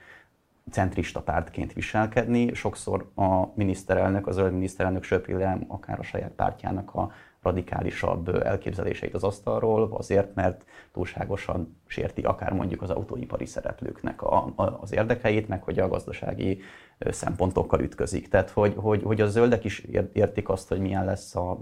centrista 0.71 1.21
pártként 1.21 1.73
viselkedni. 1.73 2.55
Sokszor 2.55 3.11
a 3.15 3.47
miniszterelnök, 3.55 4.27
a 4.27 4.33
zöld 4.33 4.53
miniszterelnök 4.53 5.03
söpri 5.03 5.33
le 5.33 5.59
akár 5.69 5.99
a 5.99 6.03
saját 6.03 6.31
pártjának 6.31 6.95
a 6.95 7.13
radikálisabb 7.43 8.29
elképzeléseit 8.45 9.15
az 9.15 9.25
asztalról, 9.25 9.89
azért, 9.93 10.35
mert 10.35 10.65
túlságosan 10.93 11.77
sérti 11.87 12.23
akár 12.23 12.53
mondjuk 12.53 12.83
az 12.83 12.91
autóipari 12.91 13.47
szereplőknek 13.47 14.23
a, 14.23 14.53
a, 14.57 14.79
az 14.81 14.93
érdekeit, 14.93 15.49
meg 15.49 15.63
hogy 15.63 15.79
a 15.79 15.89
gazdasági 15.89 16.61
szempontokkal 16.99 17.81
ütközik. 17.81 18.29
Tehát, 18.29 18.51
hogy, 18.51 18.75
hogy, 18.77 19.03
hogy 19.03 19.21
a 19.21 19.27
zöldek 19.27 19.65
is 19.65 19.87
értik 20.13 20.49
azt, 20.49 20.69
hogy 20.69 20.81
milyen 20.81 21.05
lesz 21.05 21.37
a, 21.37 21.59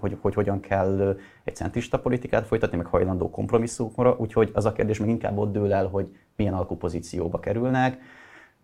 hogy, 0.00 0.16
hogy 0.20 0.34
hogyan 0.34 0.60
kell 0.60 1.16
egy 1.44 1.56
centrista 1.56 2.00
politikát 2.00 2.46
folytatni, 2.46 2.76
meg 2.76 2.86
hajlandó 2.86 3.30
kompromisszumra, 3.30 4.16
úgyhogy 4.18 4.50
az 4.52 4.64
a 4.64 4.72
kérdés 4.72 4.98
még 4.98 5.08
inkább 5.08 5.38
ott 5.38 5.52
dől 5.52 5.72
el, 5.72 5.86
hogy 5.86 6.16
milyen 6.36 6.54
alkupozícióba 6.54 7.40
kerülnek 7.40 7.98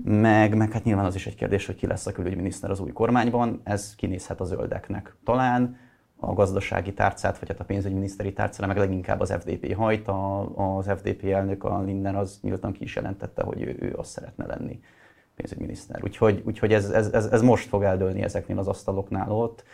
meg, 0.05 0.57
meg 0.57 0.73
hát 0.73 0.85
nyilván 0.85 1.05
az 1.05 1.15
is 1.15 1.27
egy 1.27 1.35
kérdés, 1.35 1.67
hogy 1.67 1.77
ki 1.77 1.87
lesz 1.87 2.07
a 2.07 2.13
külügyminiszter 2.13 2.71
az 2.71 2.81
új 2.81 2.93
kormányban, 2.93 3.61
ez 3.65 3.95
kinézhet 3.95 4.41
a 4.41 4.45
zöldeknek. 4.45 5.17
Talán 5.25 5.79
a 6.17 6.33
gazdasági 6.33 6.93
tárcát, 6.93 7.39
vagy 7.39 7.49
hát 7.49 7.61
a 7.61 7.65
pénzügyminiszteri 7.65 8.33
tárcára, 8.33 8.67
meg 8.67 8.77
leginkább 8.77 9.21
az 9.21 9.33
FDP 9.33 9.75
hajt, 9.75 10.09
a, 10.09 10.77
az 10.77 10.87
FDP 10.97 11.25
elnök, 11.25 11.65
a 11.65 11.81
Linden, 11.81 12.15
az 12.15 12.39
nyíltan 12.43 12.73
ki 12.73 12.83
is 12.83 12.97
jelentette, 12.97 13.43
hogy 13.43 13.63
ő, 13.63 13.77
ő 13.81 13.95
azt 13.97 14.11
szeretne 14.11 14.47
lenni 14.47 14.81
pénzügyminiszter. 15.35 16.05
Úgyhogy, 16.05 16.43
úgyhogy 16.47 16.73
ez, 16.73 16.91
ez, 16.91 17.13
ez, 17.13 17.27
ez 17.27 17.43
most 17.43 17.69
fog 17.69 17.83
eldőlni 17.83 18.23
ezeknél 18.23 18.59
az 18.59 18.69
asztaloknál 18.69 19.31
ott. 19.31 19.65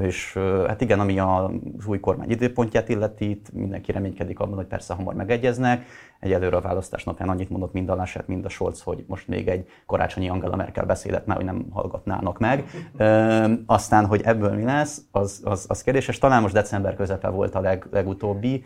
És 0.00 0.38
hát 0.66 0.80
igen, 0.80 1.00
ami 1.00 1.18
az 1.18 1.50
új 1.86 2.00
kormány 2.00 2.30
időpontját 2.30 2.88
illeti, 2.88 3.30
itt 3.30 3.52
mindenki 3.52 3.92
reménykedik 3.92 4.38
abban, 4.38 4.54
hogy 4.54 4.66
persze 4.66 4.94
hamar 4.94 5.14
megegyeznek. 5.14 5.84
Egyelőre 6.20 6.56
a 6.56 6.60
választás 6.60 7.04
napján 7.04 7.28
annyit 7.28 7.50
mondott 7.50 7.72
mind 7.72 7.88
a 7.88 7.94
Laschet, 7.94 8.28
mind 8.28 8.44
a 8.44 8.48
Scholz, 8.48 8.82
hogy 8.82 9.04
most 9.08 9.28
még 9.28 9.48
egy 9.48 9.68
karácsonyi 9.86 10.28
Angela 10.28 10.56
Merkel 10.56 10.84
beszédet 10.84 11.26
már, 11.26 11.36
hogy 11.36 11.46
nem 11.46 11.66
hallgatnának 11.70 12.38
meg. 12.38 12.64
Ö, 12.96 13.52
aztán, 13.66 14.06
hogy 14.06 14.22
ebből 14.22 14.54
mi 14.54 14.64
lesz, 14.64 15.02
az, 15.10 15.40
az, 15.44 15.66
az 15.68 15.82
kérdéses. 15.82 16.18
Talán 16.18 16.42
most 16.42 16.54
december 16.54 16.94
közepe 16.94 17.28
volt 17.28 17.54
a 17.54 17.60
leg, 17.60 17.86
legutóbbi, 17.90 18.64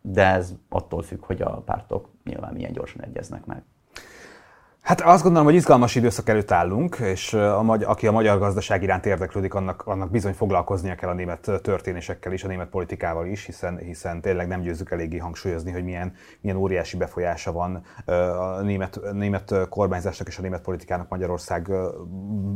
de 0.00 0.26
ez 0.26 0.54
attól 0.68 1.02
függ, 1.02 1.24
hogy 1.24 1.42
a 1.42 1.50
pártok 1.50 2.08
nyilván 2.24 2.52
milyen 2.52 2.72
gyorsan 2.72 3.02
egyeznek 3.02 3.46
meg. 3.46 3.62
Hát 4.90 5.00
azt 5.00 5.22
gondolom, 5.22 5.46
hogy 5.46 5.56
izgalmas 5.56 5.94
időszak 5.94 6.28
előtt 6.28 6.50
állunk, 6.50 6.96
és 6.96 7.32
a, 7.32 7.62
magy- 7.62 7.82
aki 7.82 8.06
a 8.06 8.12
magyar 8.12 8.38
gazdaság 8.38 8.82
iránt 8.82 9.06
érdeklődik, 9.06 9.54
annak, 9.54 9.82
annak 9.86 10.10
bizony 10.10 10.32
foglalkoznia 10.32 10.94
kell 10.94 11.08
a 11.08 11.14
német 11.14 11.50
történésekkel 11.62 12.32
is, 12.32 12.44
a 12.44 12.48
német 12.48 12.68
politikával 12.68 13.26
is, 13.26 13.44
hiszen, 13.44 13.78
hiszen 13.78 14.20
tényleg 14.20 14.48
nem 14.48 14.60
győzzük 14.60 14.90
eléggé 14.90 15.16
hangsúlyozni, 15.16 15.70
hogy 15.70 15.84
milyen, 15.84 16.12
milyen 16.40 16.56
óriási 16.56 16.96
befolyása 16.96 17.52
van 17.52 17.82
a 18.38 18.60
német, 18.60 19.00
német 19.12 19.54
kormányzásnak 19.68 20.28
és 20.28 20.38
a 20.38 20.42
német 20.42 20.62
politikának 20.62 21.08
Magyarország 21.08 21.70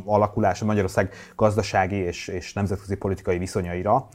alakulása, 0.05 0.65
Magyarország 0.65 1.13
gazdasági 1.37 1.97
és, 1.97 2.29
és 2.29 2.53
nemzetközi 2.53 2.97
politikai 2.97 3.39
viszonyaira. 3.39 4.09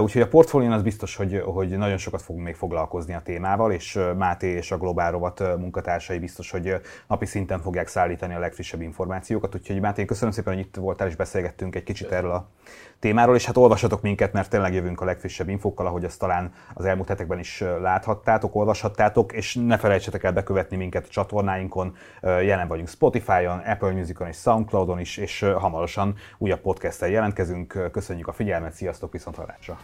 Úgyhogy 0.00 0.22
a 0.22 0.28
portfólión 0.28 0.72
az 0.72 0.82
biztos, 0.82 1.16
hogy, 1.16 1.42
hogy 1.44 1.68
nagyon 1.68 1.96
sokat 1.96 2.22
fogunk 2.22 2.44
még 2.44 2.54
foglalkozni 2.54 3.14
a 3.14 3.22
témával, 3.24 3.72
és 3.72 3.98
Máté 4.16 4.48
és 4.48 4.70
a 4.70 4.78
Globál 4.78 5.10
Rovat 5.10 5.56
munkatársai 5.58 6.18
biztos, 6.18 6.50
hogy 6.50 6.80
napi 7.06 7.26
szinten 7.26 7.58
szinten 7.60 7.72
fogják 7.72 7.88
szállítani 7.88 8.34
a 8.34 8.38
legfrissebb 8.38 8.80
információkat. 8.80 9.54
Úgyhogy 9.54 9.80
Máté, 9.80 10.04
köszönöm 10.04 10.32
szépen, 10.32 10.54
hogy 10.54 10.62
itt 10.62 10.76
voltál 10.76 11.08
és 11.08 11.16
beszélgettünk 11.16 11.74
egy 11.74 11.82
kicsit 11.82 12.10
erről 12.10 12.30
a 12.30 12.48
témáról, 12.98 13.34
és 13.34 13.44
hát 13.44 13.56
olvassatok 13.56 14.02
minket, 14.02 14.32
mert 14.32 14.50
tényleg 14.50 14.74
jövünk 14.74 15.00
a 15.00 15.04
legfrissebb 15.04 15.48
infókkal, 15.48 15.86
ahogy 15.86 16.04
azt 16.04 16.18
talán 16.18 16.52
az 16.74 16.84
elmúlt 16.84 17.08
hetekben 17.08 17.38
is 17.38 17.64
láthattátok, 17.80 18.54
olvashattátok, 18.54 19.32
és 19.32 19.54
ne 19.54 19.76
felejtsetek 19.78 20.22
el 20.22 20.32
bekövetni 20.32 20.76
minket 20.76 21.06
a 21.06 21.10
csatornáinkon, 21.10 21.96
jelen 22.22 22.68
vagyunk 22.68 22.88
Spotify-on, 22.88 23.58
Apple 23.58 23.92
Music-on 23.92 24.28
és 24.28 24.36
Soundcloud-on 24.36 25.00
is, 25.00 25.16
és 25.16 25.40
hamarosan 25.40 26.14
újabb 26.38 26.60
podcast 26.60 27.00
jelentkezünk. 27.00 27.90
Köszönjük 27.92 28.28
a 28.28 28.32
figyelmet, 28.32 28.72
sziasztok, 28.72 29.12
viszont 29.12 29.36
hallásra! 29.36 29.78